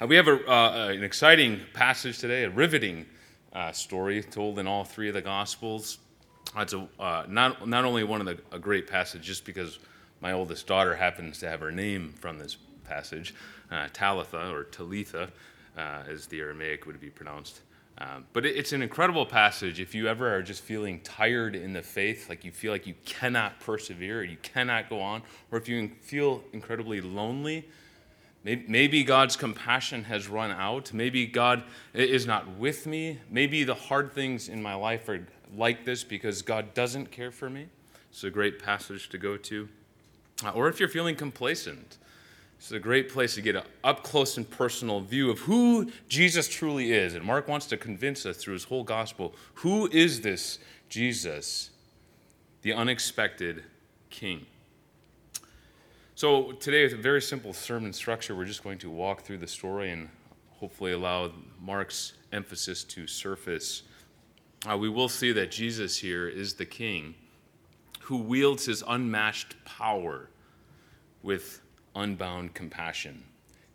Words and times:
Uh, 0.00 0.06
we 0.06 0.14
have 0.16 0.28
a, 0.28 0.50
uh, 0.50 0.88
an 0.88 1.02
exciting 1.02 1.58
passage 1.72 2.18
today, 2.18 2.44
a 2.44 2.50
riveting 2.50 3.06
uh, 3.54 3.72
story 3.72 4.22
told 4.22 4.58
in 4.58 4.66
all 4.66 4.84
three 4.84 5.08
of 5.08 5.14
the 5.14 5.22
Gospels. 5.22 5.98
It's 6.54 6.74
a, 6.74 6.86
uh, 7.00 7.24
not, 7.28 7.66
not 7.66 7.86
only 7.86 8.04
one 8.04 8.20
of 8.20 8.26
the, 8.26 8.38
a 8.54 8.58
great 8.58 8.86
passage, 8.86 9.22
just 9.22 9.46
because 9.46 9.78
my 10.20 10.32
oldest 10.32 10.66
daughter 10.66 10.94
happens 10.94 11.38
to 11.38 11.48
have 11.48 11.60
her 11.60 11.72
name 11.72 12.12
from 12.12 12.38
this 12.38 12.58
passage, 12.84 13.34
uh, 13.70 13.88
Talitha 13.94 14.50
or 14.50 14.64
Talitha, 14.64 15.30
uh, 15.78 16.02
as 16.06 16.26
the 16.26 16.40
Aramaic 16.40 16.84
would 16.84 17.00
be 17.00 17.08
pronounced. 17.08 17.62
Um, 17.96 18.26
but 18.34 18.44
it, 18.44 18.54
it's 18.54 18.72
an 18.74 18.82
incredible 18.82 19.24
passage 19.24 19.80
if 19.80 19.94
you 19.94 20.08
ever 20.08 20.34
are 20.34 20.42
just 20.42 20.62
feeling 20.62 21.00
tired 21.00 21.56
in 21.56 21.72
the 21.72 21.82
faith, 21.82 22.28
like 22.28 22.44
you 22.44 22.52
feel 22.52 22.70
like 22.70 22.86
you 22.86 22.94
cannot 23.06 23.60
persevere, 23.60 24.22
you 24.24 24.36
cannot 24.42 24.90
go 24.90 25.00
on, 25.00 25.22
or 25.50 25.56
if 25.56 25.70
you 25.70 25.90
feel 26.02 26.44
incredibly 26.52 27.00
lonely 27.00 27.66
Maybe 28.46 29.02
God's 29.02 29.34
compassion 29.34 30.04
has 30.04 30.28
run 30.28 30.52
out. 30.52 30.92
Maybe 30.92 31.26
God 31.26 31.64
is 31.92 32.26
not 32.26 32.48
with 32.56 32.86
me. 32.86 33.18
Maybe 33.28 33.64
the 33.64 33.74
hard 33.74 34.12
things 34.12 34.48
in 34.48 34.62
my 34.62 34.74
life 34.74 35.08
are 35.08 35.26
like 35.56 35.84
this 35.84 36.04
because 36.04 36.42
God 36.42 36.72
doesn't 36.72 37.10
care 37.10 37.32
for 37.32 37.50
me. 37.50 37.66
It's 38.08 38.22
a 38.22 38.30
great 38.30 38.62
passage 38.62 39.08
to 39.08 39.18
go 39.18 39.36
to. 39.36 39.68
Uh, 40.44 40.50
or 40.50 40.68
if 40.68 40.78
you're 40.78 40.88
feeling 40.88 41.16
complacent, 41.16 41.98
it's 42.56 42.70
a 42.70 42.78
great 42.78 43.08
place 43.08 43.34
to 43.34 43.42
get 43.42 43.56
an 43.56 43.64
up 43.82 44.04
close 44.04 44.36
and 44.36 44.48
personal 44.48 45.00
view 45.00 45.28
of 45.28 45.40
who 45.40 45.90
Jesus 46.08 46.48
truly 46.48 46.92
is. 46.92 47.14
And 47.14 47.24
Mark 47.24 47.48
wants 47.48 47.66
to 47.66 47.76
convince 47.76 48.24
us 48.24 48.36
through 48.36 48.54
his 48.54 48.64
whole 48.64 48.84
gospel 48.84 49.34
who 49.54 49.88
is 49.88 50.20
this 50.20 50.60
Jesus, 50.88 51.70
the 52.62 52.72
unexpected 52.72 53.64
King? 54.08 54.46
So 56.16 56.52
today, 56.52 56.84
with 56.84 56.94
a 56.94 56.96
very 56.96 57.20
simple 57.20 57.52
sermon 57.52 57.92
structure, 57.92 58.34
we're 58.34 58.46
just 58.46 58.64
going 58.64 58.78
to 58.78 58.88
walk 58.88 59.20
through 59.20 59.36
the 59.36 59.46
story 59.46 59.90
and 59.90 60.08
hopefully 60.48 60.92
allow 60.92 61.30
Mark's 61.60 62.14
emphasis 62.32 62.84
to 62.84 63.06
surface. 63.06 63.82
Uh, 64.66 64.78
we 64.78 64.88
will 64.88 65.10
see 65.10 65.30
that 65.32 65.50
Jesus 65.50 65.98
here 65.98 66.26
is 66.26 66.54
the 66.54 66.64
king 66.64 67.16
who 68.00 68.16
wields 68.16 68.64
his 68.64 68.82
unmatched 68.88 69.62
power 69.66 70.30
with 71.22 71.60
unbound 71.94 72.54
compassion. 72.54 73.22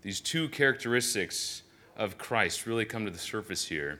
These 0.01 0.19
two 0.19 0.49
characteristics 0.49 1.61
of 1.95 2.17
Christ 2.17 2.65
really 2.65 2.85
come 2.85 3.05
to 3.05 3.11
the 3.11 3.19
surface 3.19 3.67
here. 3.67 3.99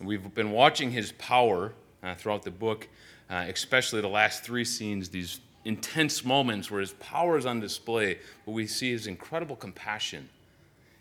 We've 0.00 0.32
been 0.34 0.52
watching 0.52 0.92
his 0.92 1.10
power 1.18 1.72
uh, 2.00 2.14
throughout 2.14 2.44
the 2.44 2.52
book, 2.52 2.86
uh, 3.28 3.46
especially 3.48 4.02
the 4.02 4.08
last 4.08 4.44
three 4.44 4.64
scenes, 4.64 5.08
these 5.08 5.40
intense 5.66 6.24
moments 6.24 6.70
where 6.70 6.80
his 6.80 6.92
power 6.94 7.36
is 7.36 7.44
on 7.44 7.58
display, 7.58 8.18
but 8.44 8.52
we 8.52 8.66
see 8.66 8.92
his 8.92 9.06
incredible 9.08 9.56
compassion 9.56 10.28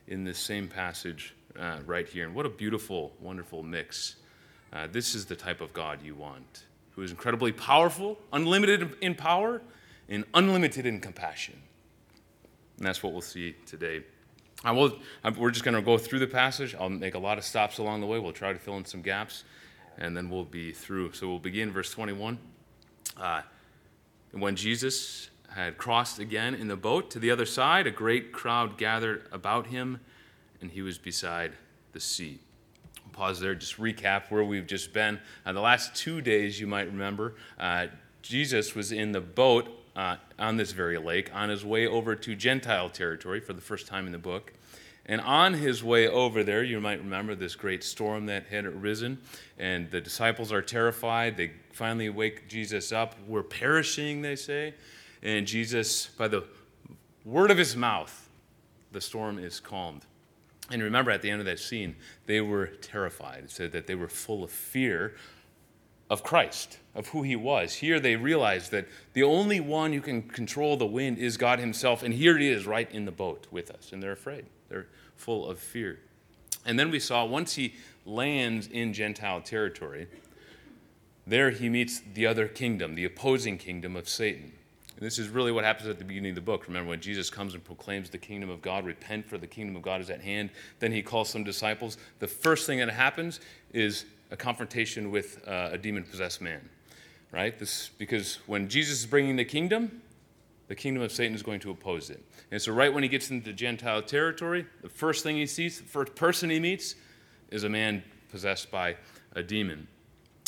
in 0.07 0.23
this 0.23 0.39
same 0.39 0.67
passage 0.67 1.35
uh, 1.59 1.77
right 1.85 2.07
here. 2.07 2.25
And 2.25 2.33
what 2.33 2.45
a 2.45 2.49
beautiful, 2.49 3.13
wonderful 3.21 3.61
mix. 3.61 4.15
Uh, 4.73 4.87
this 4.91 5.13
is 5.13 5.25
the 5.25 5.35
type 5.35 5.61
of 5.61 5.71
God 5.71 5.99
you 6.03 6.15
want, 6.15 6.65
who 6.95 7.03
is 7.03 7.11
incredibly 7.11 7.51
powerful, 7.51 8.17
unlimited 8.33 8.95
in 9.01 9.13
power, 9.13 9.61
and 10.09 10.25
unlimited 10.33 10.85
in 10.85 10.99
compassion. 10.99 11.55
And 12.77 12.87
that's 12.87 13.03
what 13.03 13.13
we'll 13.13 13.21
see 13.21 13.55
today. 13.67 14.03
I 14.63 14.71
will, 14.71 14.97
we're 15.37 15.51
just 15.51 15.63
going 15.63 15.75
to 15.75 15.81
go 15.81 15.99
through 15.99 16.19
the 16.19 16.27
passage. 16.27 16.75
I'll 16.75 16.89
make 16.89 17.13
a 17.13 17.19
lot 17.19 17.37
of 17.37 17.43
stops 17.43 17.77
along 17.77 18.01
the 18.01 18.07
way. 18.07 18.17
We'll 18.17 18.33
try 18.33 18.51
to 18.51 18.59
fill 18.59 18.77
in 18.77 18.85
some 18.85 19.03
gaps, 19.03 19.43
and 19.99 20.17
then 20.17 20.29
we'll 20.29 20.43
be 20.43 20.71
through. 20.71 21.13
So 21.13 21.27
we'll 21.27 21.39
begin 21.39 21.71
verse 21.71 21.91
21. 21.91 22.39
Uh, 23.15 23.41
and 24.35 24.43
when 24.43 24.57
Jesus 24.57 25.29
had 25.51 25.77
crossed 25.77 26.19
again 26.19 26.53
in 26.55 26.67
the 26.67 26.75
boat 26.75 27.09
to 27.11 27.19
the 27.19 27.31
other 27.31 27.45
side, 27.45 27.87
a 27.87 27.91
great 27.91 28.33
crowd 28.33 28.77
gathered 28.77 29.29
about 29.31 29.67
him, 29.67 30.01
and 30.59 30.69
he 30.69 30.81
was 30.81 30.97
beside 30.97 31.53
the 31.93 32.01
sea. 32.01 32.39
pause 33.13 33.39
there, 33.39 33.55
just 33.55 33.77
recap 33.77 34.29
where 34.29 34.43
we've 34.43 34.67
just 34.67 34.91
been. 34.91 35.21
Uh, 35.45 35.53
the 35.53 35.61
last 35.61 35.95
two 35.95 36.19
days, 36.19 36.59
you 36.59 36.67
might 36.67 36.87
remember, 36.87 37.35
uh, 37.57 37.87
Jesus 38.21 38.75
was 38.75 38.91
in 38.91 39.13
the 39.13 39.21
boat 39.21 39.69
uh, 39.95 40.17
on 40.37 40.57
this 40.57 40.73
very 40.73 40.97
lake 40.97 41.33
on 41.33 41.47
his 41.47 41.63
way 41.63 41.87
over 41.87 42.13
to 42.13 42.35
Gentile 42.35 42.89
territory 42.89 43.39
for 43.39 43.53
the 43.53 43.61
first 43.61 43.87
time 43.87 44.05
in 44.05 44.11
the 44.11 44.17
book. 44.17 44.51
And 45.07 45.21
on 45.21 45.53
his 45.53 45.83
way 45.83 46.07
over 46.07 46.43
there, 46.43 46.63
you 46.63 46.81
might 46.81 46.99
remember 46.99 47.35
this 47.35 47.55
great 47.55 47.83
storm 47.83 48.25
that 48.25 48.47
had 48.47 48.65
arisen, 48.65 49.19
and 49.59 49.89
the 49.91 50.01
disciples 50.01 50.51
are 50.51 50.63
terrified. 50.63 51.37
They 51.37 51.51
finally 51.73 52.09
wake 52.09 52.47
Jesus 52.47 52.91
up. 52.91 53.15
We're 53.27 53.43
perishing, 53.43 54.23
they 54.23 54.35
say. 54.35 54.73
And 55.21 55.45
Jesus, 55.45 56.07
by 56.07 56.27
the 56.27 56.43
word 57.23 57.51
of 57.51 57.57
his 57.57 57.75
mouth, 57.75 58.29
the 58.91 59.01
storm 59.01 59.37
is 59.37 59.59
calmed. 59.59 60.05
And 60.71 60.81
remember, 60.81 61.11
at 61.11 61.21
the 61.21 61.29
end 61.29 61.39
of 61.39 61.45
that 61.45 61.59
scene, 61.59 61.95
they 62.25 62.41
were 62.41 62.67
terrified. 62.67 63.43
It 63.43 63.51
said 63.51 63.71
that 63.73 63.85
they 63.85 63.93
were 63.93 64.07
full 64.07 64.43
of 64.43 64.49
fear 64.49 65.15
of 66.09 66.23
Christ, 66.23 66.79
of 66.93 67.07
who 67.07 67.23
he 67.23 67.35
was. 67.35 67.73
Here 67.75 67.99
they 67.99 68.15
realize 68.15 68.69
that 68.69 68.87
the 69.13 69.23
only 69.23 69.59
one 69.59 69.93
who 69.93 70.01
can 70.01 70.21
control 70.21 70.77
the 70.77 70.85
wind 70.85 71.17
is 71.17 71.37
God 71.37 71.59
himself, 71.59 72.03
and 72.03 72.13
here 72.13 72.37
he 72.37 72.49
is 72.49 72.65
right 72.65 72.89
in 72.91 73.05
the 73.05 73.11
boat 73.11 73.47
with 73.51 73.71
us, 73.71 73.91
and 73.91 74.01
they're 74.01 74.11
afraid. 74.11 74.45
They're 74.69 74.87
full 75.15 75.47
of 75.49 75.59
fear. 75.59 75.99
And 76.65 76.77
then 76.79 76.91
we 76.91 76.99
saw 76.99 77.25
once 77.25 77.53
he 77.53 77.75
lands 78.05 78.67
in 78.67 78.93
Gentile 78.93 79.41
territory, 79.41 80.07
there 81.27 81.49
he 81.49 81.69
meets 81.69 82.01
the 82.13 82.27
other 82.27 82.47
kingdom, 82.47 82.95
the 82.95 83.05
opposing 83.05 83.57
kingdom 83.57 83.95
of 83.95 84.07
Satan. 84.07 84.51
And 84.95 85.05
this 85.05 85.19
is 85.19 85.27
really 85.27 85.51
what 85.51 85.65
happens 85.65 85.89
at 85.89 85.97
the 85.97 86.05
beginning 86.05 86.31
of 86.31 86.35
the 86.35 86.41
book. 86.41 86.67
Remember, 86.67 86.89
when 86.89 87.01
Jesus 87.01 87.29
comes 87.29 87.53
and 87.53 87.63
proclaims 87.63 88.09
the 88.09 88.17
kingdom 88.17 88.49
of 88.49 88.61
God, 88.61 88.85
repent 88.85 89.25
for 89.27 89.37
the 89.37 89.47
kingdom 89.47 89.75
of 89.75 89.81
God 89.81 89.99
is 89.99 90.09
at 90.09 90.21
hand, 90.21 90.51
then 90.79 90.91
he 90.91 91.01
calls 91.01 91.29
some 91.29 91.43
disciples. 91.43 91.97
The 92.19 92.27
first 92.27 92.65
thing 92.65 92.79
that 92.79 92.89
happens 92.89 93.41
is 93.73 94.05
a 94.31 94.37
confrontation 94.37 95.11
with 95.11 95.45
uh, 95.47 95.69
a 95.71 95.77
demon 95.77 96.03
possessed 96.03 96.41
man, 96.41 96.67
right? 97.31 97.57
This, 97.57 97.89
because 97.97 98.39
when 98.47 98.67
Jesus 98.67 98.99
is 98.99 99.05
bringing 99.05 99.35
the 99.35 99.45
kingdom, 99.45 100.01
the 100.67 100.75
kingdom 100.75 101.03
of 101.03 101.11
Satan 101.11 101.35
is 101.35 101.43
going 101.43 101.59
to 101.61 101.71
oppose 101.71 102.09
it. 102.09 102.23
And 102.51 102.61
so, 102.61 102.71
right 102.71 102.93
when 102.93 103.03
he 103.03 103.09
gets 103.09 103.29
into 103.29 103.53
Gentile 103.53 104.01
territory, 104.01 104.65
the 104.81 104.89
first 104.89 105.23
thing 105.23 105.35
he 105.35 105.45
sees, 105.45 105.79
the 105.79 105.87
first 105.87 106.15
person 106.15 106.49
he 106.49 106.59
meets, 106.59 106.95
is 107.51 107.63
a 107.63 107.69
man 107.69 108.03
possessed 108.31 108.71
by 108.71 108.95
a 109.33 109.43
demon. 109.43 109.87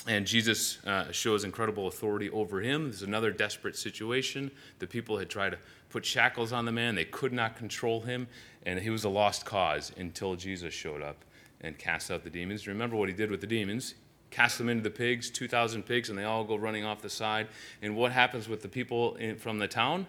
And 0.07 0.25
Jesus 0.25 0.79
uh, 0.85 1.11
shows 1.11 1.43
incredible 1.43 1.87
authority 1.87 2.29
over 2.29 2.61
him. 2.61 2.85
There's 2.85 3.01
another 3.01 3.29
desperate 3.29 3.75
situation. 3.75 4.49
The 4.79 4.87
people 4.87 5.17
had 5.17 5.29
tried 5.29 5.49
to 5.51 5.57
put 5.89 6.05
shackles 6.05 6.53
on 6.53 6.65
the 6.65 6.71
man, 6.71 6.95
they 6.95 7.05
could 7.05 7.33
not 7.33 7.57
control 7.57 8.01
him, 8.01 8.27
and 8.65 8.79
he 8.79 8.89
was 8.89 9.03
a 9.03 9.09
lost 9.09 9.45
cause 9.45 9.91
until 9.97 10.35
Jesus 10.35 10.73
showed 10.73 11.01
up 11.01 11.23
and 11.61 11.77
cast 11.77 12.11
out 12.11 12.23
the 12.23 12.29
demons. 12.29 12.67
Remember 12.67 12.95
what 12.95 13.09
he 13.09 13.15
did 13.15 13.31
with 13.31 13.41
the 13.41 13.47
demons? 13.47 13.95
Cast 14.29 14.57
them 14.57 14.69
into 14.69 14.83
the 14.83 14.89
pigs, 14.89 15.29
2,000 15.29 15.83
pigs, 15.83 16.09
and 16.09 16.17
they 16.17 16.23
all 16.23 16.43
go 16.43 16.55
running 16.55 16.83
off 16.83 17.01
the 17.01 17.09
side. 17.09 17.47
And 17.81 17.95
what 17.95 18.11
happens 18.11 18.49
with 18.49 18.61
the 18.61 18.67
people 18.67 19.15
in, 19.15 19.37
from 19.37 19.57
the 19.57 19.67
town? 19.67 20.05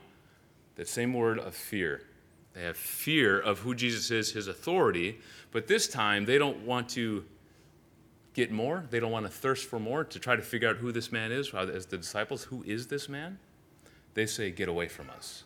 That 0.76 0.88
same 0.88 1.14
word 1.14 1.38
of 1.38 1.54
fear. 1.54 2.02
They 2.54 2.62
have 2.62 2.76
fear 2.76 3.38
of 3.38 3.60
who 3.60 3.74
Jesus 3.74 4.10
is, 4.10 4.32
his 4.32 4.48
authority, 4.48 5.20
but 5.52 5.68
this 5.68 5.86
time 5.86 6.24
they 6.24 6.38
don't 6.38 6.64
want 6.64 6.88
to 6.90 7.24
get 8.34 8.50
more. 8.50 8.84
They 8.90 9.00
don't 9.00 9.12
want 9.12 9.26
to 9.26 9.32
thirst 9.32 9.66
for 9.66 9.78
more 9.78 10.04
to 10.04 10.18
try 10.18 10.34
to 10.34 10.42
figure 10.42 10.68
out 10.68 10.76
who 10.76 10.90
this 10.90 11.12
man 11.12 11.30
is, 11.30 11.54
as 11.54 11.86
the 11.86 11.98
disciples, 11.98 12.44
who 12.44 12.64
is 12.64 12.88
this 12.88 13.08
man? 13.08 13.38
They 14.14 14.26
say, 14.26 14.50
Get 14.50 14.68
away 14.68 14.88
from 14.88 15.10
us. 15.10 15.44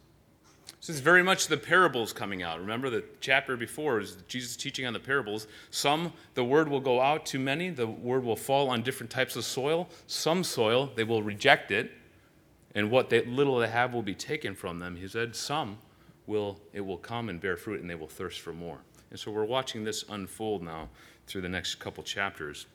This 0.81 0.89
is 0.89 1.01
very 1.01 1.23
much 1.23 1.47
the 1.47 1.57
parables 1.57 2.13
coming 2.13 2.43
out. 2.43 2.59
Remember 2.59 2.91
the 2.91 3.05
chapter 3.21 3.57
before 3.57 4.01
is 4.01 4.17
Jesus 4.27 4.57
teaching 4.57 4.85
on 4.85 4.93
the 4.93 5.01
parables. 5.01 5.47
Some, 5.71 6.13
the 6.35 6.43
word 6.43 6.69
will 6.69 6.81
go 6.81 7.01
out 7.01 7.25
to 7.27 7.39
many, 7.39 7.71
the 7.71 7.87
word 7.87 8.25
will 8.25 8.37
fall 8.37 8.69
on 8.69 8.83
different 8.83 9.11
types 9.11 9.37
of 9.37 9.45
soil. 9.45 9.89
Some 10.09 10.43
soil, 10.43 10.91
they 10.97 11.05
will 11.05 11.23
reject 11.23 11.71
it, 11.71 11.93
and 12.75 12.91
what 12.91 13.11
they, 13.11 13.25
little 13.25 13.59
they 13.59 13.69
have 13.69 13.93
will 13.95 14.03
be 14.03 14.15
taken 14.15 14.55
from 14.55 14.81
them. 14.81 14.97
He 14.97 15.07
said, 15.07 15.37
Some 15.37 15.79
will, 16.27 16.61
it 16.73 16.81
will 16.81 16.99
come 16.99 17.29
and 17.29 17.41
bear 17.41 17.57
fruit, 17.57 17.81
and 17.81 17.89
they 17.89 17.95
will 17.95 18.09
thirst 18.09 18.41
for 18.41 18.53
more. 18.53 18.79
And 19.11 19.21
so 19.21 19.31
we're 19.31 19.45
watching 19.45 19.85
this 19.85 20.05
unfold 20.09 20.63
now 20.63 20.89
through 21.27 21.43
the 21.43 21.49
next 21.49 21.77
couple 21.77 22.03
chapters. 22.03 22.67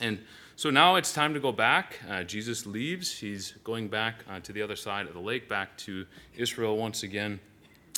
And 0.00 0.20
so 0.56 0.70
now 0.70 0.96
it's 0.96 1.12
time 1.12 1.34
to 1.34 1.40
go 1.40 1.52
back. 1.52 2.00
Uh, 2.08 2.22
Jesus 2.22 2.66
leaves. 2.66 3.18
He's 3.18 3.52
going 3.64 3.88
back 3.88 4.24
uh, 4.28 4.40
to 4.40 4.52
the 4.52 4.62
other 4.62 4.76
side 4.76 5.06
of 5.06 5.14
the 5.14 5.20
lake, 5.20 5.48
back 5.48 5.76
to 5.78 6.06
Israel 6.36 6.76
once 6.76 7.02
again. 7.02 7.40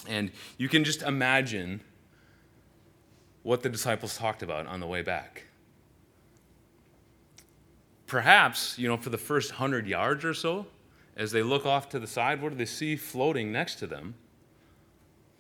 And 0.09 0.31
you 0.57 0.69
can 0.69 0.85
just 0.85 1.03
imagine 1.03 1.81
what 3.43 3.63
the 3.63 3.69
disciples 3.69 4.17
talked 4.17 4.43
about 4.43 4.67
on 4.67 4.81
the 4.81 4.87
way 4.87 5.03
back. 5.03 5.45
Perhaps, 8.07 8.79
you 8.79 8.89
know, 8.89 8.97
for 8.97 9.11
the 9.11 9.19
first 9.19 9.53
hundred 9.53 9.87
yards 9.87 10.25
or 10.25 10.35
so, 10.35 10.67
as 11.17 11.33
they 11.33 11.43
look 11.43 11.67
off 11.67 11.89
to 11.91 11.99
the 11.99 12.07
side, 12.07 12.41
what 12.41 12.51
do 12.51 12.57
they 12.57 12.65
see 12.65 12.97
floating 12.97 13.53
next 13.53 13.77
to 13.77 13.87
them? 13.87 14.15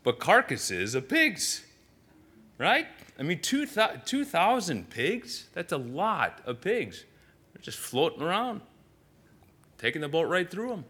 But 0.03 0.19
carcasses 0.19 0.95
of 0.95 1.09
pigs, 1.09 1.65
right? 2.59 2.87
I 3.19 3.23
mean, 3.23 3.41
2,000 3.41 4.91
pigs? 4.91 5.49
That's 5.55 5.73
a 5.73 5.79
lot 5.79 6.41
of 6.45 6.61
pigs. 6.61 7.05
They're 7.53 7.63
just 7.63 7.79
floating 7.79 8.23
around, 8.23 8.61
taking 9.79 10.01
the 10.03 10.09
boat 10.09 10.29
right 10.29 10.51
through 10.51 10.69
them. 10.69 10.85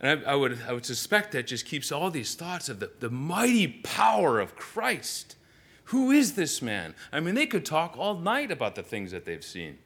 And 0.00 0.24
I, 0.26 0.32
I, 0.32 0.34
would, 0.34 0.60
I 0.68 0.72
would 0.72 0.84
suspect 0.84 1.32
that 1.32 1.46
just 1.46 1.64
keeps 1.64 1.90
all 1.90 2.10
these 2.10 2.34
thoughts 2.34 2.68
of 2.68 2.80
the, 2.80 2.90
the 3.00 3.10
mighty 3.10 3.66
power 3.66 4.38
of 4.38 4.54
Christ. 4.54 5.36
Who 5.84 6.10
is 6.10 6.34
this 6.34 6.60
man? 6.60 6.94
I 7.12 7.20
mean, 7.20 7.34
they 7.34 7.46
could 7.46 7.64
talk 7.64 7.96
all 7.96 8.18
night 8.18 8.50
about 8.50 8.74
the 8.74 8.82
things 8.82 9.12
that 9.12 9.24
they've 9.24 9.44
seen. 9.44 9.78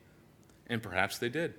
And 0.67 0.83
perhaps 0.83 1.19
they 1.19 1.29
did. 1.29 1.55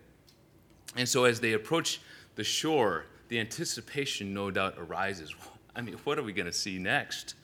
And 0.95 1.07
so 1.07 1.25
as 1.25 1.39
they 1.39 1.53
approach 1.53 2.01
the 2.35 2.43
shore, 2.43 3.05
the 3.29 3.39
anticipation 3.39 4.33
no 4.33 4.51
doubt 4.51 4.75
arises. 4.77 5.33
I 5.75 5.81
mean, 5.81 5.95
what 6.03 6.19
are 6.19 6.23
we 6.23 6.33
going 6.33 6.47
to 6.47 6.53
see 6.53 6.79
next? 6.79 7.35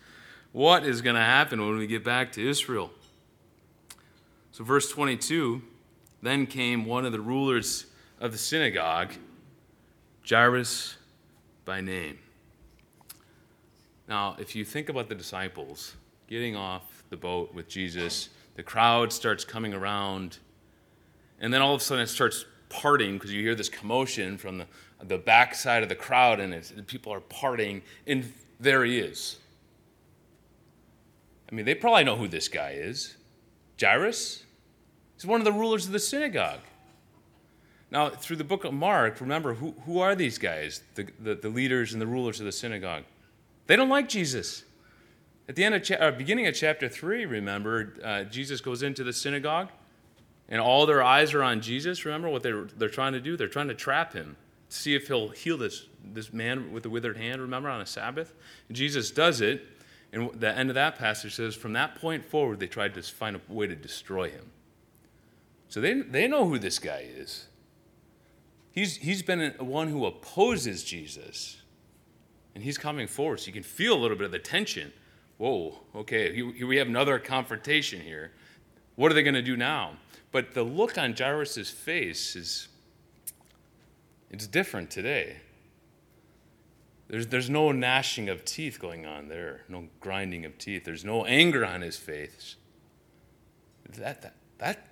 What 0.52 0.86
is 0.86 1.02
going 1.02 1.16
to 1.16 1.22
happen 1.22 1.60
when 1.60 1.78
we 1.78 1.88
get 1.88 2.04
back 2.04 2.32
to 2.34 2.50
Israel? 2.50 2.92
So, 4.52 4.64
verse 4.64 4.90
22 4.90 5.62
then 6.22 6.48
came 6.48 6.86
one 6.86 7.06
of 7.06 7.12
the 7.12 7.20
rulers 7.20 7.86
of 8.20 8.32
the 8.32 8.38
synagogue, 8.38 9.14
Jairus 10.28 10.98
by 11.64 11.82
name. 11.82 12.18
Now, 14.08 14.36
if 14.40 14.56
you 14.56 14.66
think 14.66 14.90
about 14.90 15.10
the 15.10 15.16
disciples 15.16 15.96
getting 16.28 16.56
off 16.56 17.04
the 17.10 17.18
boat 17.18 17.54
with 17.54 17.68
Jesus, 17.68 18.30
the 18.56 18.64
crowd 18.64 19.14
starts 19.14 19.46
coming 19.46 19.74
around, 19.74 20.40
and 21.40 21.54
then 21.54 21.62
all 21.62 21.76
of 21.76 21.82
a 21.82 21.84
sudden 21.84 22.04
it 22.04 22.08
starts 22.08 22.46
parting 22.70 23.14
because 23.14 23.32
you 23.32 23.42
hear 23.42 23.56
this 23.56 23.70
commotion 23.70 24.38
from 24.38 24.58
the, 24.58 24.66
the 25.04 25.18
back 25.18 25.54
side 25.54 25.84
of 25.84 25.90
the 25.90 25.96
crowd, 25.96 26.40
and 26.40 26.88
people 26.88 27.14
are 27.14 27.20
parting, 27.20 27.82
and 28.08 28.34
there 28.60 28.84
he 28.84 28.98
is. 28.98 29.38
I 31.50 31.56
mean, 31.56 31.66
they 31.66 31.76
probably 31.76 32.04
know 32.04 32.16
who 32.16 32.28
this 32.28 32.48
guy 32.48 32.72
is. 32.72 33.16
Jairus? 33.80 34.44
He's 35.16 35.26
one 35.26 35.42
of 35.42 35.46
the 35.46 35.54
rulers 35.54 35.86
of 35.86 35.92
the 35.92 36.00
synagogue. 36.00 36.60
Now, 37.90 38.10
through 38.10 38.36
the 38.36 38.44
book 38.44 38.66
of 38.66 38.74
Mark, 38.74 39.22
remember, 39.22 39.54
who, 39.54 39.74
who 39.86 40.00
are 40.00 40.14
these 40.14 40.38
guys, 40.38 40.84
the, 40.96 41.08
the, 41.20 41.36
the 41.36 41.50
leaders 41.50 41.94
and 41.94 42.02
the 42.02 42.08
rulers 42.08 42.40
of 42.40 42.46
the 42.46 42.52
synagogue? 42.52 43.04
They 43.68 43.76
don't 43.76 43.90
like 43.90 44.10
Jesus. 44.10 44.64
At 45.48 45.56
the 45.56 45.64
end 45.64 45.76
of 45.76 45.84
cha- 45.84 45.96
uh, 45.96 46.12
beginning 46.12 46.48
of 46.48 46.56
chapter 46.56 46.90
3, 46.90 47.26
remember, 47.26 47.94
uh, 48.04 48.24
Jesus 48.24 48.60
goes 48.60 48.84
into 48.84 49.04
the 49.04 49.14
synagogue 49.14 49.70
and 50.50 50.60
all 50.60 50.86
their 50.86 51.02
eyes 51.02 51.34
are 51.34 51.44
on 51.44 51.62
Jesus. 51.62 52.04
Remember 52.06 52.30
what 52.30 52.44
they're, 52.44 52.66
they're 52.66 52.90
trying 52.90 53.14
to 53.14 53.22
do? 53.22 53.38
They're 53.38 53.48
trying 53.48 53.70
to 53.70 53.76
trap 53.76 54.14
him, 54.14 54.36
see 54.68 54.94
if 54.94 55.08
he'll 55.08 55.30
heal 55.30 55.58
this, 55.58 55.88
this 56.04 56.34
man 56.34 56.74
with 56.74 56.84
the 56.84 56.90
withered 56.90 57.18
hand, 57.18 57.42
remember, 57.42 57.70
on 57.70 57.80
a 57.80 57.86
Sabbath? 57.86 58.34
And 58.68 58.76
Jesus 58.76 59.12
does 59.12 59.40
it. 59.40 59.66
And 60.14 60.32
the 60.40 60.58
end 60.58 60.70
of 60.70 60.76
that 60.76 60.98
passage 60.98 61.36
says, 61.36 61.56
from 61.56 61.74
that 61.74 61.96
point 61.96 62.24
forward, 62.24 62.60
they 62.60 62.68
tried 62.68 62.94
to 62.94 63.02
find 63.02 63.36
a 63.36 63.54
way 63.54 63.68
to 63.68 63.76
destroy 63.76 64.30
him. 64.30 64.52
So 65.70 65.82
they, 65.82 66.02
they 66.02 66.28
know 66.28 66.48
who 66.48 66.60
this 66.60 66.80
guy 66.80 67.06
is. 67.18 67.48
He's, 68.72 68.98
he's 68.98 69.22
been 69.22 69.54
one 69.60 69.90
who 69.90 70.06
opposes 70.06 70.84
Jesus. 70.84 71.62
And 72.56 72.64
he's 72.64 72.78
coming 72.78 73.08
forward. 73.08 73.40
So 73.40 73.48
you 73.48 73.54
can 73.54 73.64
feel 73.64 73.96
a 73.96 74.00
little 74.00 74.18
bit 74.18 74.26
of 74.26 74.32
the 74.32 74.40
tension. 74.40 74.94
Whoa, 75.38 75.80
okay, 75.96 76.34
here 76.34 76.66
we 76.66 76.78
have 76.78 76.88
another 76.88 77.20
confrontation 77.20 78.02
here. 78.02 78.32
What 78.96 79.12
are 79.12 79.16
they 79.16 79.24
going 79.24 79.36
to 79.36 79.42
do 79.42 79.56
now? 79.56 79.94
But 80.32 80.54
the 80.54 80.64
look 80.64 80.98
on 80.98 81.16
Jairus' 81.16 81.70
face 81.70 82.36
is 82.36 82.68
it's 84.32 84.48
different 84.48 84.90
today. 84.90 85.38
There's, 87.08 87.28
there's 87.28 87.50
no 87.50 87.72
gnashing 87.72 88.28
of 88.30 88.44
teeth 88.44 88.80
going 88.80 89.06
on 89.06 89.30
there, 89.30 89.62
no 89.70 89.88
grinding 90.00 90.46
of 90.46 90.58
teeth. 90.58 90.84
There's 90.84 91.06
no 91.06 91.26
anger 91.26 91.66
on 91.66 91.82
his 91.82 91.98
face. 91.98 92.58
That, 93.98 94.22
that, 94.22 94.36
that, 94.58 94.88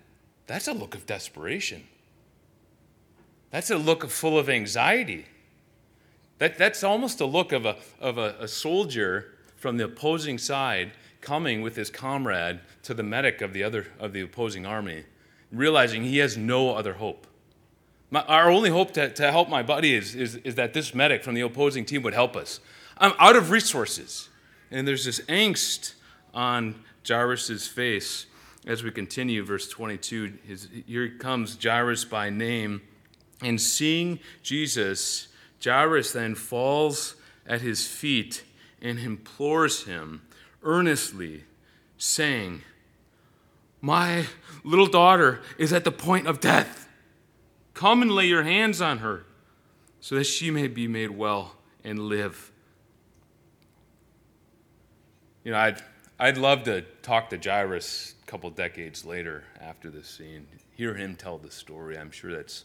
that's 0.46 0.68
a 0.68 0.72
look 0.72 0.94
of 0.94 1.04
desperation. 1.04 1.84
That's 3.50 3.70
a 3.70 3.76
look 3.76 4.08
full 4.08 4.38
of 4.38 4.48
anxiety. 4.48 5.26
That, 6.38 6.58
that's 6.58 6.82
almost 6.82 7.20
a 7.20 7.26
look 7.26 7.52
of, 7.52 7.66
a, 7.66 7.76
of 8.00 8.18
a, 8.18 8.36
a 8.40 8.48
soldier 8.48 9.34
from 9.56 9.76
the 9.76 9.84
opposing 9.84 10.38
side 10.38 10.92
coming 11.20 11.62
with 11.62 11.76
his 11.76 11.90
comrade 11.90 12.60
to 12.82 12.94
the 12.94 13.02
medic 13.02 13.40
of 13.40 13.52
the 13.52 13.62
other 13.62 13.86
of 13.98 14.12
the 14.12 14.20
opposing 14.20 14.64
army, 14.64 15.04
realizing 15.50 16.04
he 16.04 16.18
has 16.18 16.36
no 16.36 16.74
other 16.74 16.94
hope. 16.94 17.26
My, 18.10 18.22
our 18.22 18.50
only 18.50 18.70
hope 18.70 18.92
to, 18.92 19.10
to 19.10 19.30
help 19.30 19.48
my 19.48 19.62
buddy 19.62 19.94
is, 19.94 20.14
is, 20.14 20.36
is 20.36 20.54
that 20.54 20.74
this 20.74 20.94
medic 20.94 21.24
from 21.24 21.34
the 21.34 21.40
opposing 21.40 21.84
team 21.84 22.02
would 22.02 22.14
help 22.14 22.36
us. 22.36 22.60
I'm 22.98 23.12
out 23.18 23.36
of 23.36 23.50
resources. 23.50 24.28
And 24.70 24.86
there's 24.86 25.04
this 25.04 25.20
angst 25.22 25.94
on 26.34 26.82
Jairus' 27.06 27.66
face 27.66 28.26
as 28.66 28.82
we 28.82 28.90
continue, 28.90 29.44
verse 29.44 29.68
22. 29.68 30.38
His, 30.46 30.68
here 30.86 31.08
comes 31.08 31.56
Jairus 31.62 32.04
by 32.04 32.30
name. 32.30 32.82
And 33.42 33.60
seeing 33.60 34.18
Jesus, 34.42 35.28
Jairus 35.62 36.12
then 36.12 36.34
falls 36.34 37.16
at 37.46 37.60
his 37.60 37.86
feet 37.86 38.44
and 38.82 38.98
implores 38.98 39.84
him 39.84 40.22
earnestly, 40.62 41.44
saying, 41.96 42.62
My 43.80 44.26
little 44.64 44.86
daughter 44.86 45.40
is 45.58 45.72
at 45.72 45.84
the 45.84 45.92
point 45.92 46.26
of 46.26 46.40
death. 46.40 46.85
Come 47.76 48.00
and 48.00 48.10
lay 48.10 48.24
your 48.24 48.42
hands 48.42 48.80
on 48.80 48.98
her 48.98 49.26
so 50.00 50.14
that 50.14 50.24
she 50.24 50.50
may 50.50 50.66
be 50.66 50.88
made 50.88 51.10
well 51.10 51.56
and 51.84 51.98
live. 51.98 52.50
You 55.44 55.52
know, 55.52 55.58
I'd, 55.58 55.82
I'd 56.18 56.38
love 56.38 56.62
to 56.62 56.80
talk 57.02 57.28
to 57.30 57.36
Jairus 57.36 58.14
a 58.22 58.26
couple 58.26 58.48
decades 58.48 59.04
later 59.04 59.44
after 59.60 59.90
this 59.90 60.08
scene, 60.08 60.46
hear 60.74 60.94
him 60.94 61.16
tell 61.16 61.36
the 61.36 61.50
story. 61.50 61.98
I'm 61.98 62.10
sure 62.10 62.34
that's 62.34 62.64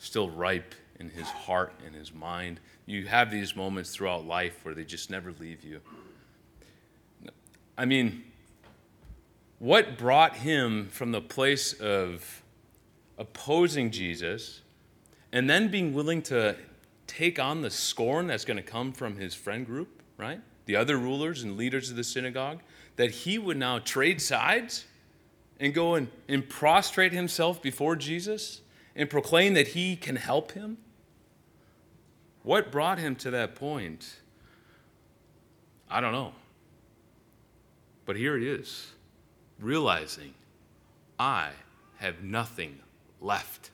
still 0.00 0.28
ripe 0.28 0.74
in 0.98 1.08
his 1.08 1.28
heart 1.28 1.72
and 1.86 1.94
his 1.94 2.12
mind. 2.12 2.58
You 2.84 3.06
have 3.06 3.30
these 3.30 3.54
moments 3.54 3.94
throughout 3.94 4.26
life 4.26 4.64
where 4.64 4.74
they 4.74 4.84
just 4.84 5.08
never 5.08 5.32
leave 5.38 5.62
you. 5.62 5.80
I 7.76 7.84
mean, 7.84 8.24
what 9.60 9.96
brought 9.96 10.34
him 10.34 10.88
from 10.88 11.12
the 11.12 11.20
place 11.20 11.74
of 11.74 12.42
opposing 13.18 13.90
Jesus 13.90 14.62
and 15.32 15.50
then 15.50 15.68
being 15.68 15.92
willing 15.92 16.22
to 16.22 16.56
take 17.06 17.38
on 17.38 17.60
the 17.60 17.70
scorn 17.70 18.26
that's 18.26 18.44
going 18.44 18.56
to 18.56 18.62
come 18.62 18.92
from 18.92 19.16
his 19.16 19.34
friend 19.34 19.66
group, 19.66 20.02
right? 20.16 20.40
The 20.66 20.76
other 20.76 20.96
rulers 20.96 21.42
and 21.42 21.56
leaders 21.56 21.90
of 21.90 21.96
the 21.96 22.04
synagogue, 22.04 22.60
that 22.96 23.10
he 23.10 23.38
would 23.38 23.56
now 23.56 23.78
trade 23.78 24.22
sides 24.22 24.86
and 25.60 25.74
go 25.74 25.94
and, 25.94 26.08
and 26.28 26.48
prostrate 26.48 27.12
himself 27.12 27.60
before 27.60 27.96
Jesus 27.96 28.60
and 28.94 29.08
proclaim 29.08 29.54
that 29.54 29.68
he 29.68 29.96
can 29.96 30.16
help 30.16 30.52
him? 30.52 30.78
What 32.42 32.70
brought 32.70 32.98
him 32.98 33.16
to 33.16 33.30
that 33.32 33.54
point? 33.54 34.20
I 35.90 36.00
don't 36.00 36.12
know. 36.12 36.32
But 38.06 38.16
here 38.16 38.36
it 38.36 38.42
is, 38.42 38.92
realizing 39.60 40.34
I 41.18 41.50
have 41.96 42.22
nothing 42.22 42.78
left. 43.20 43.70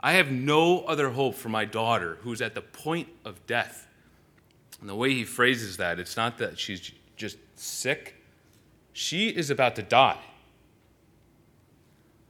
I 0.00 0.12
have 0.12 0.30
no 0.30 0.80
other 0.80 1.10
hope 1.10 1.34
for 1.34 1.50
my 1.50 1.64
daughter 1.64 2.18
who's 2.22 2.40
at 2.40 2.54
the 2.54 2.62
point 2.62 3.08
of 3.24 3.46
death. 3.46 3.86
And 4.80 4.88
the 4.88 4.94
way 4.94 5.12
he 5.12 5.24
phrases 5.24 5.76
that, 5.76 5.98
it's 5.98 6.16
not 6.16 6.38
that 6.38 6.58
she's 6.58 6.90
just 7.16 7.36
sick, 7.54 8.14
she 8.92 9.28
is 9.28 9.50
about 9.50 9.76
to 9.76 9.82
die. 9.82 10.18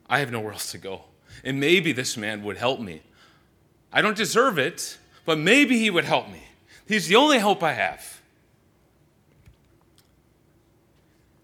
I 0.09 0.19
have 0.19 0.33
nowhere 0.33 0.53
else 0.53 0.73
to 0.73 0.79
go. 0.79 1.03
And 1.45 1.61
maybe 1.61 1.93
this 1.93 2.17
man 2.17 2.43
would 2.43 2.57
help 2.57 2.81
me. 2.81 3.03
I 3.93 4.03
don't 4.03 4.17
deserve 4.17 4.59
it, 4.59 4.99
but 5.25 5.39
maybe 5.39 5.79
he 5.79 5.91
would 5.91 6.05
help 6.05 6.29
me. 6.29 6.43
He's 6.87 7.07
the 7.07 7.15
only 7.15 7.39
hope 7.39 7.63
I 7.63 7.73
have. 7.75 8.21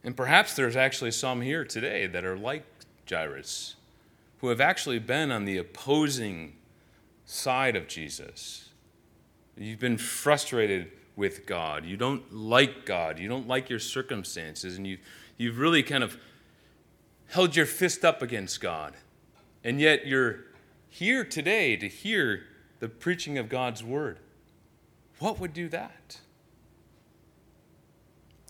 And 0.03 0.17
perhaps 0.17 0.55
there's 0.55 0.77
actually 0.77 1.13
some 1.13 1.41
here 1.41 1.65
today 1.65 2.07
that 2.07 2.25
are 2.25 2.37
like 2.37 2.65
Jairus 3.09 3.77
who 4.39 4.49
have 4.49 4.61
actually 4.61 4.99
been 4.99 5.31
on 5.31 5.45
the 5.45 5.57
opposing 5.57 6.55
side 7.25 7.77
of 7.77 7.89
Jesus. 7.89 8.71
You've 9.57 9.81
been 9.81 9.99
frustrated 9.99 10.93
with 11.17 11.47
God. 11.47 11.87
You 11.87 11.97
don't 11.97 12.33
like 12.33 12.85
God. 12.85 13.19
You 13.19 13.29
don't 13.29 13.49
like 13.49 13.71
your 13.71 13.79
circumstances. 13.79 14.77
And 14.77 14.87
you, 14.87 14.99
you've 15.39 15.59
really 15.59 15.83
kind 15.83 16.05
of 16.05 16.19
held 17.29 17.57
your 17.57 17.67
fist 17.67 18.05
up 18.05 18.23
against 18.23 18.61
God. 18.61 18.95
And 19.65 19.81
yet 19.81 20.07
you're 20.07 20.45
here 20.89 21.25
today 21.25 21.77
to 21.77 21.89
hear 21.89 22.45
the 22.81 22.89
preaching 22.89 23.39
of 23.39 23.49
God's 23.49 23.83
word. 23.83 24.19
What 25.19 25.41
would 25.41 25.55
do 25.55 25.69
that? 25.71 26.19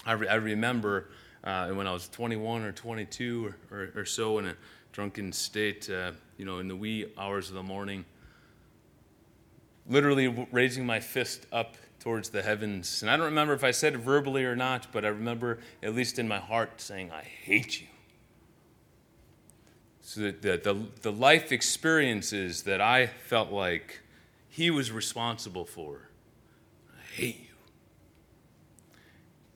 I, 0.05 0.13
re- 0.13 0.29
I 0.29 0.35
remember 0.35 1.11
uh, 1.45 1.69
when 1.69 1.87
I 1.87 1.93
was 1.93 2.09
21 2.09 2.63
or 2.63 2.73
22 2.73 3.55
or, 3.71 3.77
or, 3.77 3.93
or 3.97 4.05
so 4.05 4.39
and 4.39 4.49
a 4.49 4.57
drunken 4.97 5.31
state, 5.31 5.91
uh, 5.91 6.11
you 6.39 6.47
know, 6.47 6.59
in 6.59 6.69
the 6.69 6.75
wee 6.75 7.05
hours 7.19 7.51
of 7.51 7.55
the 7.55 7.63
morning, 7.63 8.03
literally 9.87 10.27
raising 10.51 10.87
my 10.87 10.99
fist 10.99 11.47
up 11.53 11.77
towards 12.01 12.31
the 12.31 12.41
heavens. 12.41 13.03
And 13.03 13.11
I 13.11 13.19
don't 13.19 13.27
remember 13.27 13.53
if 13.53 13.63
I 13.63 13.73
said 13.73 13.93
it 13.93 13.99
verbally 13.99 14.43
or 14.47 14.57
not, 14.57 14.87
but 14.93 15.05
I 15.05 15.09
remember, 15.09 15.59
at 15.83 15.95
least 15.95 16.19
in 16.19 16.27
my 16.27 16.39
heart, 16.39 16.81
saying, 16.81 17.13
I 17.13 17.21
hate 17.21 17.79
you. 17.79 17.89
So 20.01 20.31
the, 20.31 20.57
the, 20.57 20.87
the 21.03 21.13
life 21.13 21.53
experiences 21.53 22.63
that 22.63 22.81
I 22.81 23.07
felt 23.07 23.53
like 23.53 24.01
he 24.49 24.71
was 24.71 24.91
responsible 24.91 25.67
for. 25.67 26.09
I 26.89 27.15
hate 27.15 27.41
you. 27.41 27.57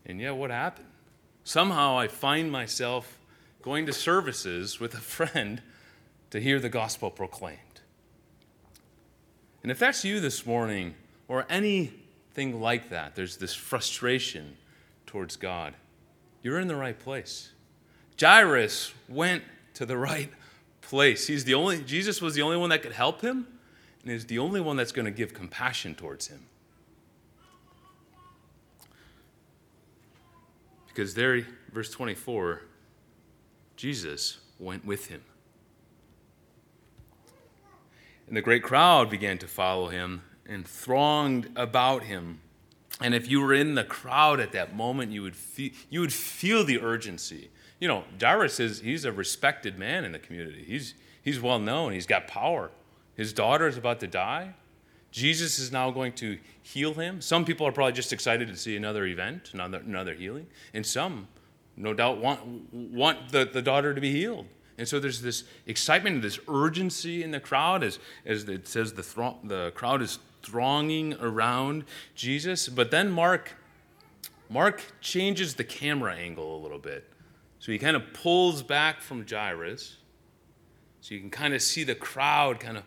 And 0.04 0.20
yeah, 0.20 0.32
what 0.32 0.50
happened? 0.50 0.88
Somehow 1.44 1.98
I 1.98 2.08
find 2.08 2.52
myself 2.52 3.19
going 3.62 3.86
to 3.86 3.92
services 3.92 4.80
with 4.80 4.94
a 4.94 4.98
friend 5.00 5.62
to 6.30 6.40
hear 6.40 6.60
the 6.60 6.68
gospel 6.68 7.10
proclaimed. 7.10 7.58
And 9.62 9.70
if 9.70 9.78
that's 9.78 10.04
you 10.04 10.20
this 10.20 10.46
morning, 10.46 10.94
or 11.30 11.46
anything 11.48 12.60
like 12.60 12.90
that, 12.90 13.14
there's 13.14 13.36
this 13.36 13.54
frustration 13.54 14.56
towards 15.06 15.36
God, 15.36 15.74
you're 16.42 16.58
in 16.58 16.66
the 16.66 16.74
right 16.74 16.98
place. 16.98 17.52
Jairus 18.20 18.92
went 19.08 19.44
to 19.74 19.86
the 19.86 19.96
right 19.96 20.28
place. 20.80 21.28
He's 21.28 21.44
the 21.44 21.54
only 21.54 21.82
Jesus 21.84 22.20
was 22.20 22.34
the 22.34 22.42
only 22.42 22.56
one 22.56 22.70
that 22.70 22.82
could 22.82 22.92
help 22.92 23.20
him, 23.20 23.46
and 24.02 24.10
is 24.10 24.26
the 24.26 24.40
only 24.40 24.60
one 24.60 24.76
that's 24.76 24.90
going 24.90 25.04
to 25.04 25.12
give 25.12 25.32
compassion 25.32 25.94
towards 25.94 26.26
him. 26.26 26.40
Because 30.88 31.14
there, 31.14 31.46
verse 31.72 31.90
24, 31.90 32.62
Jesus 33.80 34.36
went 34.58 34.84
with 34.84 35.06
him. 35.06 35.22
And 38.28 38.36
the 38.36 38.42
great 38.42 38.62
crowd 38.62 39.08
began 39.08 39.38
to 39.38 39.48
follow 39.48 39.88
him 39.88 40.20
and 40.44 40.68
thronged 40.68 41.48
about 41.56 42.02
him. 42.02 42.40
And 43.00 43.14
if 43.14 43.30
you 43.30 43.40
were 43.40 43.54
in 43.54 43.76
the 43.76 43.84
crowd 43.84 44.38
at 44.38 44.52
that 44.52 44.76
moment, 44.76 45.12
you 45.12 45.22
would 45.22 45.34
feel, 45.34 45.70
you 45.88 46.00
would 46.00 46.12
feel 46.12 46.62
the 46.62 46.78
urgency. 46.78 47.48
You 47.78 47.88
know, 47.88 48.04
Jairus 48.20 48.60
is 48.60 48.80
he's 48.80 49.06
a 49.06 49.12
respected 49.12 49.78
man 49.78 50.04
in 50.04 50.12
the 50.12 50.18
community. 50.18 50.62
He's 50.66 50.92
he's 51.22 51.40
well 51.40 51.58
known. 51.58 51.94
He's 51.94 52.06
got 52.06 52.28
power. 52.28 52.70
His 53.14 53.32
daughter 53.32 53.66
is 53.66 53.78
about 53.78 53.98
to 54.00 54.06
die. 54.06 54.56
Jesus 55.10 55.58
is 55.58 55.72
now 55.72 55.90
going 55.90 56.12
to 56.16 56.38
heal 56.62 56.92
him. 56.92 57.22
Some 57.22 57.46
people 57.46 57.66
are 57.66 57.72
probably 57.72 57.94
just 57.94 58.12
excited 58.12 58.48
to 58.48 58.56
see 58.56 58.76
another 58.76 59.06
event, 59.06 59.52
another, 59.54 59.78
another 59.78 60.12
healing. 60.12 60.48
And 60.74 60.84
some, 60.84 61.28
no 61.80 61.94
doubt, 61.94 62.18
want, 62.18 62.72
want 62.72 63.30
the, 63.32 63.44
the 63.44 63.62
daughter 63.62 63.94
to 63.94 64.00
be 64.00 64.12
healed. 64.12 64.46
And 64.78 64.88
so 64.88 64.98
there's 64.98 65.20
this 65.20 65.44
excitement 65.66 66.16
and 66.16 66.24
this 66.24 66.38
urgency 66.48 67.22
in 67.22 67.30
the 67.30 67.40
crowd 67.40 67.82
as, 67.82 67.98
as 68.24 68.44
it 68.44 68.66
says 68.66 68.94
the, 68.94 69.02
throng, 69.02 69.40
the 69.44 69.72
crowd 69.74 70.00
is 70.02 70.18
thronging 70.42 71.14
around 71.14 71.84
Jesus. 72.14 72.68
But 72.68 72.90
then 72.90 73.10
Mark, 73.10 73.56
Mark 74.48 74.82
changes 75.00 75.54
the 75.54 75.64
camera 75.64 76.14
angle 76.14 76.56
a 76.56 76.60
little 76.62 76.78
bit. 76.78 77.08
So 77.58 77.72
he 77.72 77.78
kind 77.78 77.96
of 77.96 78.12
pulls 78.14 78.62
back 78.62 79.00
from 79.00 79.26
Jairus. 79.28 79.96
So 81.02 81.14
you 81.14 81.20
can 81.20 81.30
kind 81.30 81.54
of 81.54 81.60
see 81.62 81.84
the 81.84 81.94
crowd 81.94 82.60
kind 82.60 82.76
of 82.76 82.84